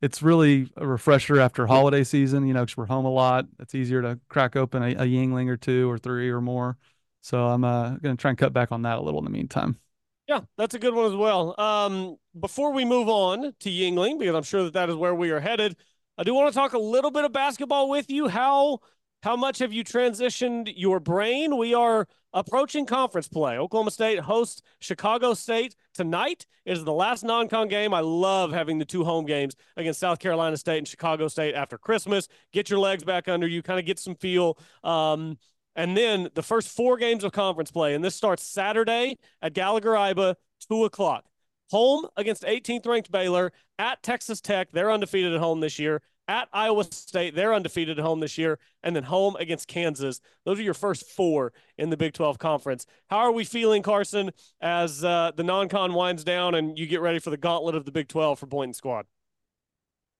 [0.02, 3.46] it's really a refresher after holiday season, you know, because we're home a lot.
[3.60, 6.78] It's easier to crack open a, a Yuengling or two or three or more.
[7.22, 9.32] So I'm uh, going to try and cut back on that a little in the
[9.32, 9.80] meantime.
[10.28, 11.60] Yeah, that's a good one as well.
[11.60, 15.32] Um, before we move on to Yuengling, because I'm sure that that is where we
[15.32, 15.76] are headed,
[16.18, 18.28] I do want to talk a little bit of basketball with you.
[18.28, 18.80] How
[19.26, 21.58] how much have you transitioned your brain?
[21.58, 23.58] We are approaching conference play.
[23.58, 26.46] Oklahoma State hosts Chicago State tonight.
[26.64, 27.92] It is the last non-con game.
[27.92, 31.76] I love having the two home games against South Carolina State and Chicago State after
[31.76, 32.28] Christmas.
[32.54, 34.60] Get your legs back under you, kind of get some feel.
[34.84, 35.40] Um,
[35.76, 39.94] and then the first four games of conference play, and this starts Saturday at Gallagher
[39.94, 40.36] Iba,
[40.70, 41.26] two o'clock.
[41.72, 44.68] Home against 18th ranked Baylor at Texas Tech.
[44.72, 47.36] They're undefeated at home this year at Iowa State.
[47.36, 50.22] They're undefeated at home this year, and then home against Kansas.
[50.44, 52.86] Those are your first four in the Big 12 Conference.
[53.10, 57.02] How are we feeling, Carson, as uh, the non con winds down and you get
[57.02, 59.06] ready for the gauntlet of the Big 12 for Boynton Squad?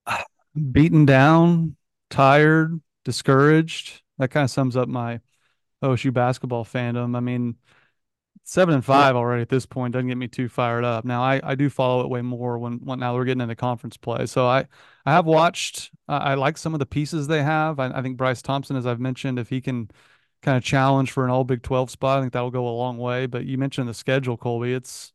[0.72, 1.76] Beaten down,
[2.10, 4.02] tired, discouraged.
[4.18, 5.20] That kind of sums up my
[5.82, 7.16] OSU basketball fandom.
[7.16, 7.56] I mean,
[8.46, 11.04] seven and five already at this point doesn't get me too fired up.
[11.04, 13.96] Now I, I do follow it way more when, when now we're getting into conference
[13.96, 14.26] play.
[14.26, 14.66] So I
[15.04, 15.90] I have watched.
[16.08, 17.80] Uh, I like some of the pieces they have.
[17.80, 19.90] I, I, think Bryce Thompson, as I've mentioned, if he can
[20.42, 22.98] kind of challenge for an All Big Twelve spot, I think that'll go a long
[22.98, 23.26] way.
[23.26, 24.72] But you mentioned the schedule, Colby.
[24.72, 25.12] It's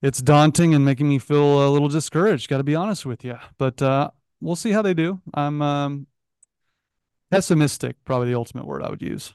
[0.00, 2.48] it's daunting and making me feel a little discouraged.
[2.48, 3.36] Got to be honest with you.
[3.58, 4.10] But uh,
[4.40, 5.20] we'll see how they do.
[5.34, 6.06] I'm um,
[7.30, 9.34] pessimistic, probably the ultimate word I would use.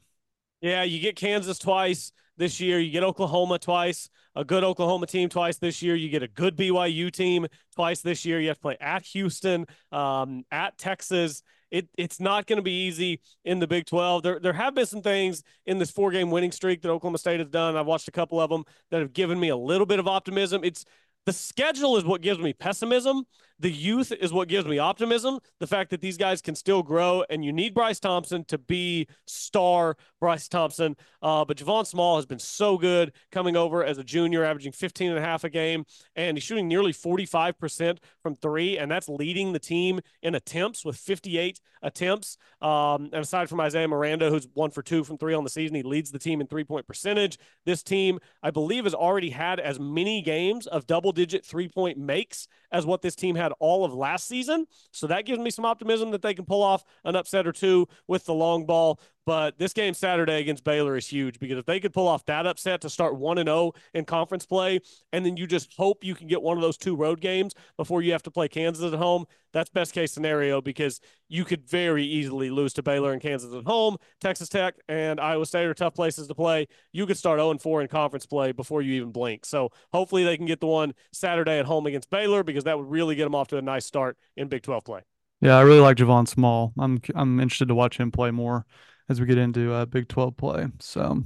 [0.62, 2.80] Yeah, you get Kansas twice this year.
[2.80, 5.96] You get Oklahoma twice, a good Oklahoma team twice this year.
[5.96, 8.40] You get a good BYU team twice this year.
[8.40, 11.44] You have to play at Houston, um, at Texas.
[11.70, 14.24] It, it's not going to be easy in the Big 12.
[14.24, 17.40] There, there have been some things in this four game winning streak that Oklahoma State
[17.40, 17.76] has done.
[17.76, 20.64] I've watched a couple of them that have given me a little bit of optimism.
[20.64, 20.86] It's
[21.26, 23.26] the schedule is what gives me pessimism.
[23.60, 25.40] The youth is what gives me optimism.
[25.60, 29.08] The fact that these guys can still grow, and you need Bryce Thompson to be
[29.26, 30.96] star Bryce Thompson.
[31.22, 35.10] Uh, but Javon Small has been so good coming over as a junior, averaging 15
[35.10, 35.86] and a half a game,
[36.16, 40.96] and he's shooting nearly 45% from three, and that's leading the team in attempts with
[40.96, 42.38] 58 attempts.
[42.62, 45.76] Um, and aside from Isaiah Miranda, who's one for two from three on the season,
[45.76, 47.38] he leads the team in three point percentage.
[47.66, 51.98] This team, I believe, has already had as many games of double digit three point
[51.98, 54.66] makes as what this team had all of last season.
[54.92, 57.88] So that gives me some optimism that they can pull off an upset or two
[58.08, 59.00] with the long ball.
[59.28, 62.48] But this game Saturday against Baylor is huge because if they could pull off that
[62.48, 64.80] upset to start 1 and 0 in conference play,
[65.12, 68.02] and then you just hope you can get one of those two road games before
[68.02, 72.06] you have to play Kansas at home, that's best case scenario because you could very
[72.06, 73.98] easily lose to Baylor and Kansas at home.
[74.22, 76.66] Texas Tech and Iowa State are tough places to play.
[76.94, 79.44] You could start 0 4 in conference play before you even blink.
[79.44, 82.90] So hopefully they can get the one Saturday at home against Baylor because that would
[82.90, 85.02] really get them off to a nice start in Big 12 play.
[85.42, 86.72] Yeah, I really like Javon Small.
[86.80, 88.66] I'm I'm interested to watch him play more
[89.10, 90.68] as we get into uh, Big 12 play.
[90.80, 91.24] So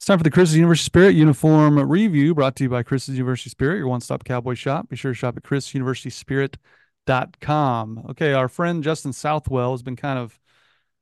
[0.00, 3.50] it's time for the Chris's University Spirit uniform review brought to you by Chris's University
[3.50, 4.88] Spirit, your one stop cowboy shop.
[4.88, 8.06] Be sure to shop at chrisuniversityspirit.com.
[8.10, 10.40] Okay, our friend Justin Southwell has been kind of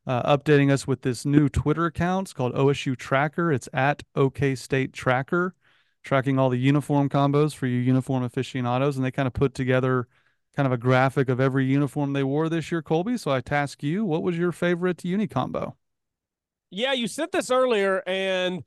[0.04, 2.26] uh, updating us with this new Twitter account.
[2.26, 3.52] It's called OSU Tracker.
[3.52, 5.54] It's at OK State Tracker,
[6.02, 8.96] tracking all the uniform combos for you uniform aficionados.
[8.96, 10.08] And they kind of put together
[10.56, 13.16] kind of a graphic of every uniform they wore this year, Colby.
[13.16, 15.77] So I task you, what was your favorite uni combo?
[16.70, 18.62] Yeah, you sent this earlier, and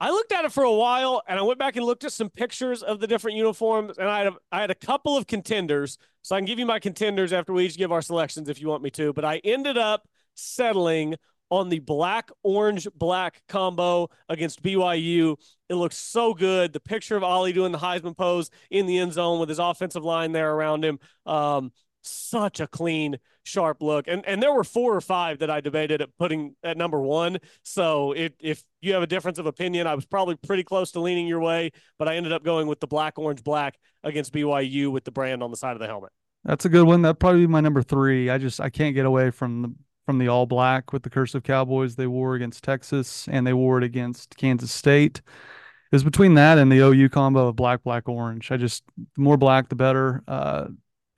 [0.00, 2.30] I looked at it for a while, and I went back and looked at some
[2.30, 5.98] pictures of the different uniforms, and I had a, I had a couple of contenders.
[6.22, 8.68] So I can give you my contenders after we each give our selections if you
[8.68, 9.12] want me to.
[9.12, 11.16] But I ended up settling
[11.50, 15.36] on the black orange black combo against BYU.
[15.68, 16.72] It looks so good.
[16.72, 20.04] The picture of Ollie doing the Heisman pose in the end zone with his offensive
[20.04, 20.98] line there around him.
[21.26, 21.72] Um,
[22.02, 24.06] such a clean, sharp look.
[24.08, 27.38] And and there were four or five that I debated at putting at number one.
[27.62, 31.00] So it, if you have a difference of opinion, I was probably pretty close to
[31.00, 34.90] leaning your way, but I ended up going with the black, orange, black against BYU
[34.90, 36.10] with the brand on the side of the helmet.
[36.44, 37.02] That's a good one.
[37.02, 38.30] That'd probably be my number three.
[38.30, 39.74] I just I can't get away from the
[40.06, 43.78] from the all black with the cursive cowboys they wore against Texas and they wore
[43.78, 45.18] it against Kansas State.
[45.18, 48.50] It was between that and the OU combo of black, black, orange.
[48.50, 50.22] I just the more black the better.
[50.26, 50.68] Uh,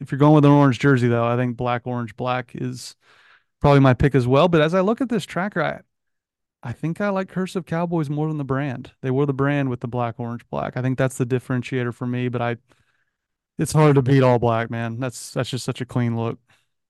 [0.03, 2.96] if you're going with an orange jersey, though, I think black, orange, black is
[3.61, 4.48] probably my pick as well.
[4.48, 5.80] But as I look at this tracker, I,
[6.62, 8.92] I think I like Cursive Cowboys more than the brand.
[9.00, 10.76] They wore the brand with the black, orange, black.
[10.76, 12.28] I think that's the differentiator for me.
[12.28, 12.57] But I,
[13.59, 14.98] it's hard to beat all black, man.
[15.00, 16.38] That's that's just such a clean look.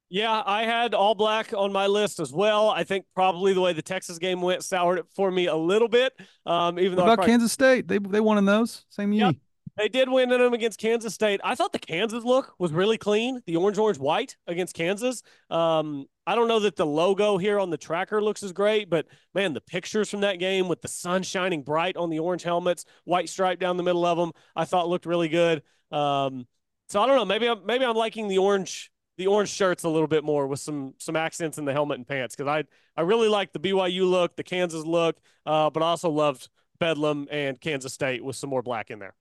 [0.08, 2.68] Yeah, I had all black on my list as well.
[2.68, 5.88] I think probably the way the Texas game went soured it for me a little
[5.88, 6.12] bit.
[6.44, 9.28] Um, even what though about probably, Kansas State, they they won in those same year.
[9.28, 9.36] Yep.
[9.76, 11.40] They did win in them against Kansas State.
[11.42, 13.40] I thought the Kansas look was really clean.
[13.46, 15.22] The orange, orange, white against Kansas.
[15.48, 19.06] Um, I don't know that the logo here on the tracker looks as great, but
[19.34, 22.84] man, the pictures from that game with the sun shining bright on the orange helmets,
[23.04, 25.62] white stripe down the middle of them, I thought looked really good.
[25.90, 26.46] Um,
[26.90, 27.24] so I don't know.
[27.24, 30.60] Maybe I'm maybe I'm liking the orange the orange shirts a little bit more with
[30.60, 32.64] some some accents in the helmet and pants because I
[33.00, 35.16] I really like the BYU look, the Kansas look,
[35.46, 39.14] uh, but I also loved Bedlam and Kansas State with some more black in there.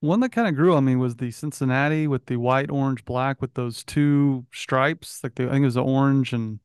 [0.00, 3.40] One that kind of grew on me was the Cincinnati with the white, orange, black
[3.42, 5.22] with those two stripes.
[5.24, 6.60] Like the, I think it was the orange and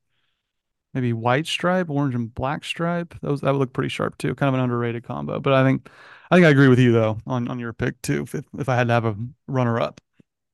[0.93, 3.15] maybe white stripe, orange and black stripe.
[3.21, 4.35] Those that would look pretty sharp too.
[4.35, 5.39] Kind of an underrated combo.
[5.39, 5.89] But I think
[6.29, 8.23] I think I agree with you though on on your pick too.
[8.23, 9.15] If if I had to have a
[9.47, 9.99] runner up.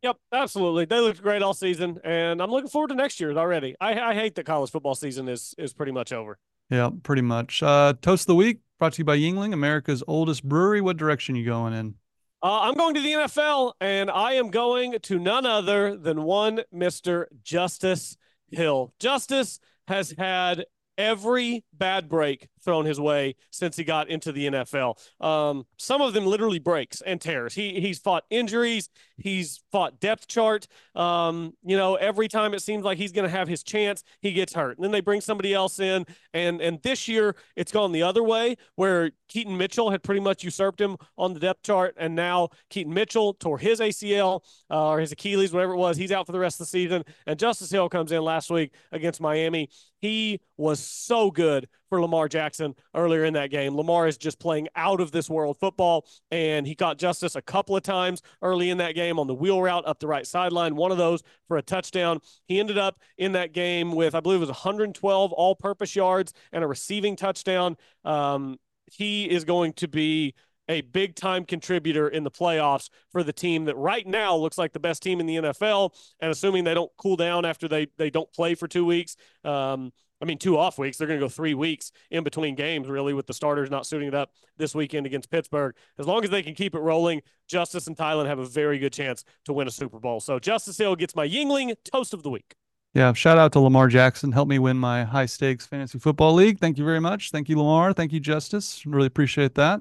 [0.01, 0.85] Yep, absolutely.
[0.85, 3.75] They looked great all season, and I'm looking forward to next year's already.
[3.81, 6.37] I, I hate that college football season is is pretty much over.
[6.69, 7.61] Yeah, pretty much.
[7.61, 10.79] Uh, Toast of the week brought to you by Yuengling, America's oldest brewery.
[10.79, 11.95] What direction you going in?
[12.41, 16.61] Uh, I'm going to the NFL, and I am going to none other than one
[16.71, 18.15] Mister Justice
[18.49, 18.93] Hill.
[18.97, 19.59] Justice
[19.89, 20.65] has had
[20.97, 24.97] every bad break thrown his way since he got into the NFL.
[25.23, 27.53] Um, some of them literally breaks and tears.
[27.53, 28.89] He he's fought injuries.
[29.17, 30.67] He's fought depth chart.
[30.95, 34.31] Um, you know, every time it seems like he's going to have his chance, he
[34.31, 34.77] gets hurt.
[34.77, 38.23] And then they bring somebody else in, and and this year it's gone the other
[38.23, 42.49] way, where Keaton Mitchell had pretty much usurped him on the depth chart, and now
[42.69, 45.97] Keaton Mitchell tore his ACL uh, or his Achilles, whatever it was.
[45.97, 47.03] He's out for the rest of the season.
[47.25, 49.69] And Justice Hill comes in last week against Miami.
[49.99, 53.75] He was so good for Lamar Jackson earlier in that game.
[53.75, 57.75] Lamar is just playing out of this world football, and he caught Justice a couple
[57.75, 60.91] of times early in that game on the wheel route up the right sideline, one
[60.91, 62.19] of those for a touchdown.
[62.45, 66.33] He ended up in that game with, I believe it was 112 all purpose yards
[66.51, 67.75] and a receiving touchdown.
[68.05, 70.33] Um, he is going to be
[70.69, 74.71] a big time contributor in the playoffs for the team that right now looks like
[74.71, 75.93] the best team in the NFL.
[76.21, 79.91] And assuming they don't cool down after they they don't play for two weeks, um,
[80.21, 80.97] I mean, two off weeks.
[80.97, 84.07] They're going to go three weeks in between games, really, with the starters not suiting
[84.07, 85.75] it up this weekend against Pittsburgh.
[85.97, 88.93] As long as they can keep it rolling, Justice and Tylan have a very good
[88.93, 90.19] chance to win a Super Bowl.
[90.19, 92.55] So Justice Hill gets my Yuengling toast of the week.
[92.93, 94.31] Yeah, shout out to Lamar Jackson.
[94.31, 96.59] Helped me win my high stakes fantasy football league.
[96.59, 97.29] Thank you very much.
[97.31, 97.93] Thank you, Lamar.
[97.93, 98.83] Thank you, Justice.
[98.85, 99.79] Really appreciate that.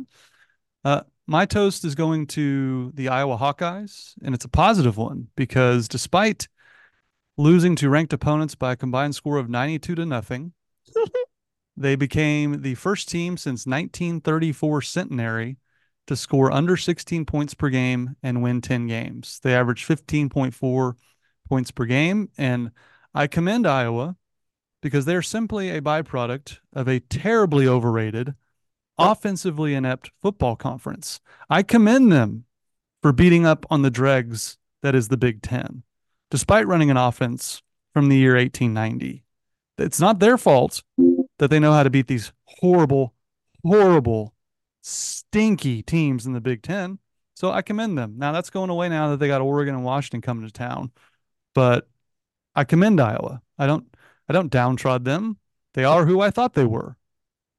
[0.84, 5.88] Uh, my toast is going to the Iowa Hawkeyes, and it's a positive one because
[5.88, 6.48] despite
[7.38, 10.52] losing to ranked opponents by a combined score of 92 to nothing.
[11.76, 15.56] they became the first team since 1934 centenary
[16.08, 19.38] to score under 16 points per game and win 10 games.
[19.42, 20.94] They averaged 15.4
[21.48, 22.30] points per game.
[22.36, 22.72] And
[23.14, 24.16] I commend Iowa
[24.82, 28.34] because they're simply a byproduct of a terribly overrated,
[28.98, 31.20] offensively inept football conference.
[31.48, 32.46] I commend them
[33.00, 35.84] for beating up on the dregs that is the Big Ten
[36.30, 37.62] despite running an offense
[37.92, 39.24] from the year 1890.
[39.78, 40.82] It's not their fault
[41.38, 43.14] that they know how to beat these horrible,
[43.64, 44.34] horrible,
[44.82, 46.98] stinky teams in the Big Ten.
[47.34, 48.14] So I commend them.
[48.18, 50.90] Now that's going away now that they got Oregon and Washington coming to town.
[51.54, 51.88] But
[52.54, 53.42] I commend Iowa.
[53.56, 53.86] I don't
[54.28, 55.38] I don't downtrod them.
[55.74, 56.96] They are who I thought they were,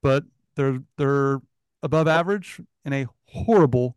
[0.03, 1.41] but they're they're
[1.81, 3.95] above average in a horrible,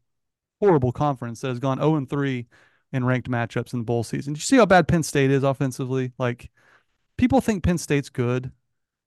[0.61, 2.47] horrible conference that has gone 0 and 3
[2.93, 4.35] in ranked matchups in the bowl season.
[4.35, 6.13] Do you see how bad Penn State is offensively?
[6.19, 6.51] Like
[7.17, 8.51] people think Penn State's good,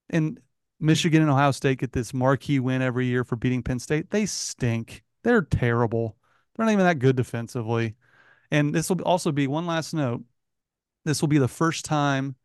[0.09, 0.39] and
[0.79, 4.09] Michigan and Ohio State get this marquee win every year for beating Penn State.
[4.09, 5.03] They stink.
[5.23, 6.17] They're terrible.
[6.55, 7.95] They're not even that good defensively.
[8.51, 10.23] And this will also be one last note.
[11.03, 12.35] This will be the first time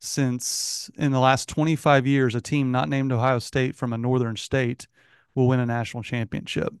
[0.00, 4.36] since in the last 25 years a team not named Ohio State from a northern
[4.36, 4.86] state
[5.34, 6.72] will win a national championship,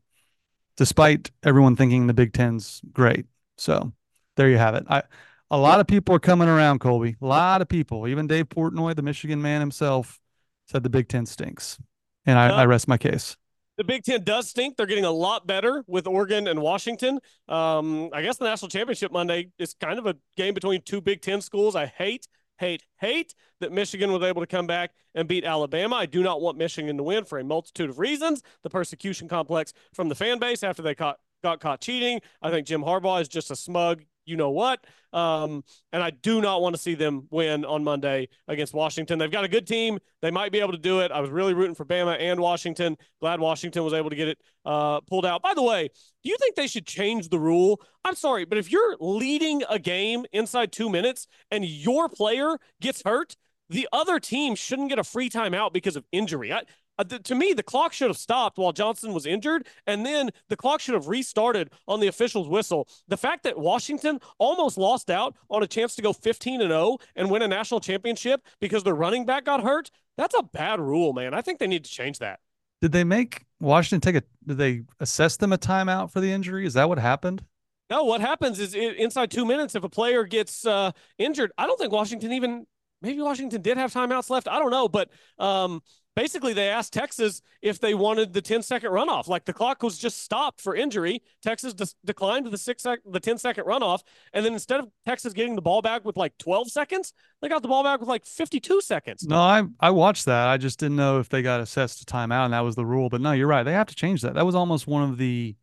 [0.76, 3.26] despite everyone thinking the Big Ten's great.
[3.56, 3.92] So
[4.40, 4.84] there you have it.
[4.88, 5.02] I,
[5.50, 7.16] a lot of people are coming around, Colby.
[7.20, 10.18] A lot of people, even Dave Portnoy, the Michigan man himself,
[10.66, 11.78] said the Big Ten stinks.
[12.24, 13.36] And I, I rest my case
[13.76, 14.76] the Big Ten does stink.
[14.76, 17.18] They're getting a lot better with Oregon and Washington.
[17.48, 21.22] Um, I guess the national championship Monday is kind of a game between two Big
[21.22, 21.74] Ten schools.
[21.74, 22.28] I hate,
[22.58, 25.96] hate, hate that Michigan was able to come back and beat Alabama.
[25.96, 28.42] I do not want Michigan to win for a multitude of reasons.
[28.62, 32.20] The persecution complex from the fan base after they caught got caught cheating.
[32.42, 34.84] I think Jim Harbaugh is just a smug you know what.
[35.12, 39.18] Um, and I do not want to see them win on Monday against Washington.
[39.18, 39.98] They've got a good team.
[40.22, 41.10] They might be able to do it.
[41.10, 42.96] I was really rooting for Bama and Washington.
[43.20, 45.42] Glad Washington was able to get it uh, pulled out.
[45.42, 45.88] By the way,
[46.22, 47.80] do you think they should change the rule?
[48.04, 53.02] I'm sorry, but if you're leading a game inside two minutes and your player gets
[53.04, 53.36] hurt,
[53.68, 56.52] the other team shouldn't get a free timeout because of injury.
[56.52, 56.62] I,
[57.00, 60.30] uh, th- to me, the clock should have stopped while Johnson was injured, and then
[60.48, 62.88] the clock should have restarted on the official's whistle.
[63.08, 66.98] The fact that Washington almost lost out on a chance to go 15 and 0
[67.16, 71.14] and win a national championship because their running back got hurt, that's a bad rule,
[71.14, 71.32] man.
[71.32, 72.40] I think they need to change that.
[72.82, 74.26] Did they make Washington take a?
[74.46, 76.66] Did they assess them a timeout for the injury?
[76.66, 77.42] Is that what happened?
[77.88, 81.66] No, what happens is it, inside two minutes, if a player gets uh, injured, I
[81.66, 82.66] don't think Washington even
[83.02, 84.48] maybe Washington did have timeouts left.
[84.48, 85.82] I don't know, but um,
[86.20, 89.26] basically they asked Texas if they wanted the 10 second runoff.
[89.26, 91.22] Like the clock was just stopped for injury.
[91.42, 94.00] Texas de- declined the six sec- the 10 second runoff.
[94.34, 97.62] And then instead of Texas getting the ball back with like 12 seconds, they got
[97.62, 99.26] the ball back with like 52 seconds.
[99.26, 100.48] No, I I watched that.
[100.48, 103.08] I just didn't know if they got assessed a timeout and that was the rule.
[103.08, 103.62] But no, you're right.
[103.62, 104.34] They have to change that.
[104.34, 105.56] That was almost one of the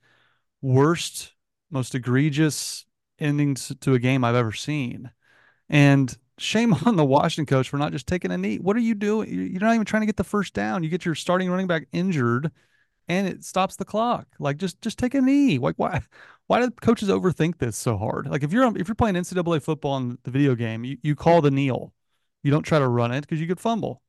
[0.64, 1.34] worst,
[1.70, 2.84] most egregious
[3.20, 5.12] endings to a game I've ever seen.
[5.70, 8.58] And shame on the Washington coach for not just taking a knee.
[8.58, 9.30] What are you doing?
[9.30, 10.84] You're not even trying to get the first down.
[10.84, 12.52] You get your starting running back injured
[13.08, 14.28] and it stops the clock.
[14.40, 15.58] Like just just take a knee.
[15.58, 16.02] Like why
[16.48, 18.28] why do coaches overthink this so hard?
[18.28, 21.42] Like if you're if you're playing NCAA football in the video game, you, you call
[21.42, 21.94] the kneel.
[22.44, 24.02] You don't try to run it because you could fumble.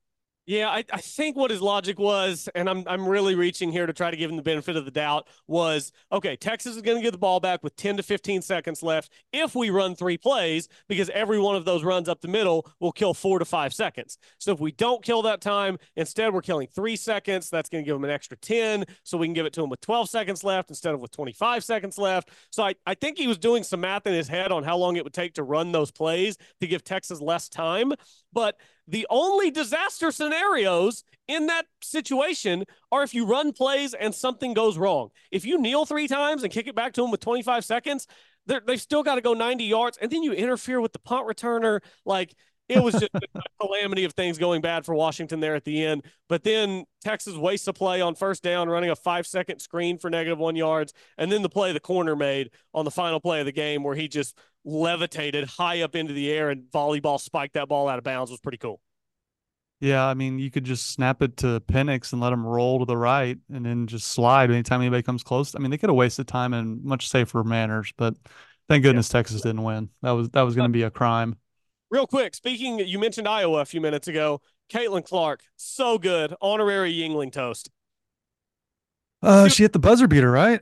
[0.48, 3.92] Yeah, I, I think what his logic was, and I'm I'm really reaching here to
[3.92, 7.02] try to give him the benefit of the doubt, was okay, Texas is going to
[7.02, 10.66] get the ball back with 10 to 15 seconds left if we run three plays,
[10.88, 14.16] because every one of those runs up the middle will kill four to five seconds.
[14.38, 17.86] So if we don't kill that time, instead we're killing three seconds, that's going to
[17.86, 18.86] give him an extra 10.
[19.02, 21.62] So we can give it to him with 12 seconds left instead of with 25
[21.62, 22.30] seconds left.
[22.50, 24.96] So I, I think he was doing some math in his head on how long
[24.96, 27.92] it would take to run those plays to give Texas less time.
[28.32, 28.56] But
[28.88, 34.78] the only disaster scenarios in that situation are if you run plays and something goes
[34.78, 35.10] wrong.
[35.30, 38.06] If you kneel three times and kick it back to them with 25 seconds,
[38.46, 41.80] they've still got to go 90 yards, and then you interfere with the punt returner.
[42.06, 42.34] Like
[42.68, 43.20] it was just a
[43.60, 46.04] calamity of things going bad for Washington there at the end.
[46.28, 50.10] But then Texas wastes a play on first down, running a five second screen for
[50.10, 50.92] negative one yards.
[51.16, 53.94] And then the play the corner made on the final play of the game where
[53.94, 54.36] he just
[54.68, 58.40] levitated high up into the air and volleyball spiked that ball out of bounds was
[58.40, 58.80] pretty cool.
[59.80, 62.84] Yeah, I mean, you could just snap it to Penix and let him roll to
[62.84, 65.54] the right and then just slide anytime anybody comes close.
[65.54, 68.14] I mean, they could have wasted time in much safer manners, but
[68.68, 69.20] thank goodness yeah.
[69.20, 69.88] Texas didn't win.
[70.02, 71.36] That was that was going to be a crime.
[71.90, 74.42] Real quick, speaking, you mentioned Iowa a few minutes ago.
[74.70, 77.70] Caitlin Clark, so good, honorary Yuengling toast.
[79.22, 80.60] Uh, she hit the buzzer beater, right?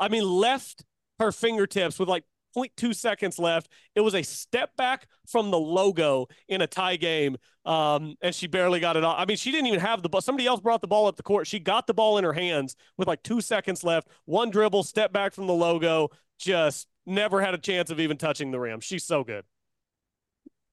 [0.00, 0.84] I mean, left
[1.20, 2.24] her fingertips with like
[2.56, 3.68] 0.2 seconds left.
[3.94, 8.46] It was a step back from the logo in a tie game, um, and she
[8.46, 9.16] barely got it off.
[9.18, 10.20] I mean, she didn't even have the ball.
[10.20, 11.46] Somebody else brought the ball up the court.
[11.46, 14.08] She got the ball in her hands with like two seconds left.
[14.24, 16.10] One dribble, step back from the logo.
[16.38, 18.80] Just never had a chance of even touching the rim.
[18.80, 19.44] She's so good.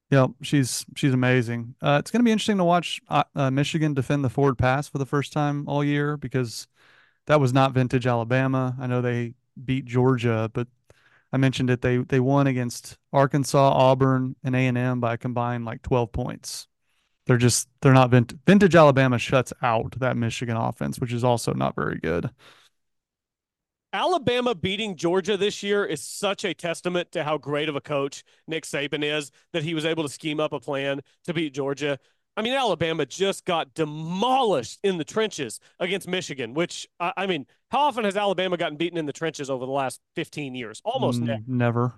[0.10, 1.76] Yeah, she's she's amazing.
[1.82, 4.90] Uh, it's going to be interesting to watch uh, uh, Michigan defend the forward pass
[4.90, 6.68] for the first time all year because
[7.28, 8.76] that was not vintage Alabama.
[8.78, 10.68] I know they beat Georgia, but
[11.34, 11.82] I mentioned it.
[11.82, 16.12] They they won against Arkansas, Auburn, and A and M by a combined like twelve
[16.12, 16.68] points.
[17.26, 18.40] They're just they're not vintage.
[18.46, 22.30] Vintage Alabama shuts out that Michigan offense, which is also not very good.
[23.94, 28.24] Alabama beating Georgia this year is such a testament to how great of a coach
[28.48, 32.00] Nick Saban is that he was able to scheme up a plan to beat Georgia.
[32.38, 37.46] I mean, Alabama just got demolished in the trenches against Michigan, which, I, I mean,
[37.70, 40.82] how often has Alabama gotten beaten in the trenches over the last 15 years?
[40.86, 41.42] Almost Mm, never.
[41.48, 41.94] never.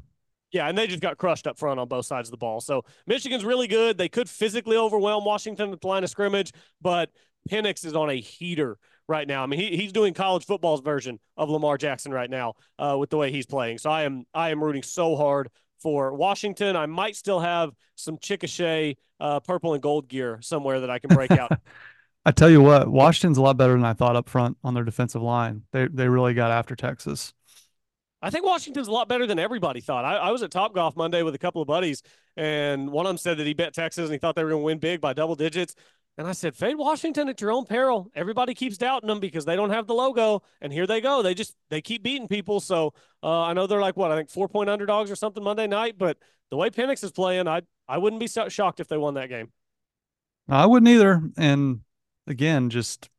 [0.51, 2.61] Yeah, and they just got crushed up front on both sides of the ball.
[2.61, 3.97] So Michigan's really good.
[3.97, 7.09] They could physically overwhelm Washington at the line of scrimmage, but
[7.49, 8.77] Penix is on a heater
[9.07, 9.43] right now.
[9.43, 13.09] I mean, he, he's doing college football's version of Lamar Jackson right now uh, with
[13.09, 13.79] the way he's playing.
[13.79, 15.49] So I am I am rooting so hard
[15.83, 16.75] for Washington.
[16.75, 21.13] I might still have some Chickasha uh, purple and gold gear somewhere that I can
[21.13, 21.51] break out.
[22.25, 24.85] I tell you what, Washington's a lot better than I thought up front on their
[24.85, 25.63] defensive line.
[25.73, 27.33] They they really got after Texas.
[28.21, 30.05] I think Washington's a lot better than everybody thought.
[30.05, 32.01] I, I was at Top Golf Monday with a couple of buddies,
[32.37, 34.61] and one of them said that he bet Texas and he thought they were going
[34.61, 35.75] to win big by double digits.
[36.17, 38.11] And I said, fade Washington at your own peril.
[38.15, 41.23] Everybody keeps doubting them because they don't have the logo, and here they go.
[41.23, 42.59] They just they keep beating people.
[42.59, 42.93] So
[43.23, 45.97] uh, I know they're like what I think four point underdogs or something Monday night,
[45.97, 46.17] but
[46.51, 49.29] the way Penix is playing, I I wouldn't be so shocked if they won that
[49.29, 49.51] game.
[50.47, 51.21] I wouldn't either.
[51.35, 51.79] And
[52.27, 53.09] again, just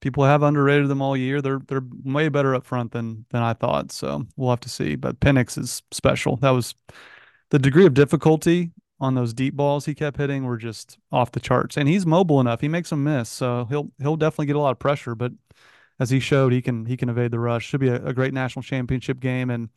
[0.00, 1.42] people have underrated them all year.
[1.42, 3.90] They're they're way better up front than than I thought.
[3.90, 4.94] So we'll have to see.
[4.94, 6.36] But Penix is special.
[6.36, 6.74] That was
[7.50, 8.70] the degree of difficulty
[9.00, 11.76] on those deep balls he kept hitting were just off the charts.
[11.76, 12.60] And he's mobile enough.
[12.60, 13.28] He makes them miss.
[13.28, 15.14] So he'll he'll definitely get a lot of pressure.
[15.14, 15.32] But
[16.00, 17.66] as he showed, he can he can evade the rush.
[17.66, 19.50] Should be a, a great national championship game.
[19.50, 19.68] And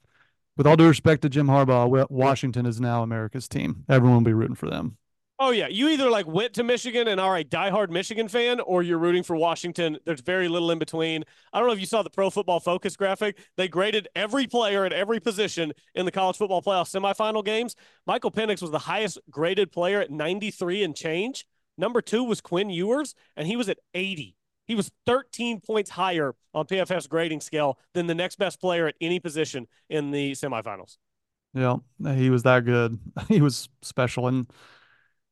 [0.57, 3.86] with all due respect to Jim Harbaugh, Washington is now America's team.
[3.88, 4.97] Everyone will be rooting for them.
[5.44, 8.84] Oh yeah, you either like went to Michigan and are a diehard Michigan fan, or
[8.84, 9.98] you're rooting for Washington.
[10.06, 11.24] There's very little in between.
[11.52, 13.39] I don't know if you saw the Pro Football Focus graphic.
[13.58, 17.76] They graded every player at every position in the college football playoff semifinal games.
[18.06, 21.48] Michael Penix was the highest graded player at 93 and change.
[21.76, 24.36] Number two was Quinn Ewers, and he was at 80.
[24.68, 28.96] He was 13 points higher on PFF's grading scale than the next best player at
[29.02, 30.98] any position in the semifinals.
[31.56, 31.78] Yeah,
[32.14, 33.00] he was that good.
[33.28, 34.46] He was special, and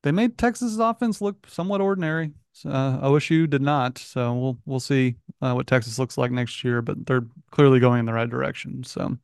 [0.03, 2.31] they made Texas's offense look somewhat ordinary.
[2.65, 6.81] Uh, OSU did not, so we'll we'll see uh, what Texas looks like next year.
[6.81, 8.83] But they're clearly going in the right direction.
[8.83, 9.17] So,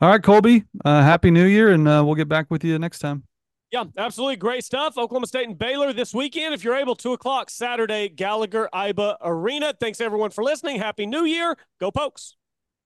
[0.00, 2.98] all right, Colby, uh, happy New Year, and uh, we'll get back with you next
[2.98, 3.24] time.
[3.70, 4.96] Yeah, absolutely great stuff.
[4.96, 6.54] Oklahoma State and Baylor this weekend.
[6.54, 9.74] If you're able, two o'clock Saturday, Gallagher Iba Arena.
[9.78, 10.78] Thanks everyone for listening.
[10.78, 11.56] Happy New Year.
[11.80, 12.36] Go Pokes.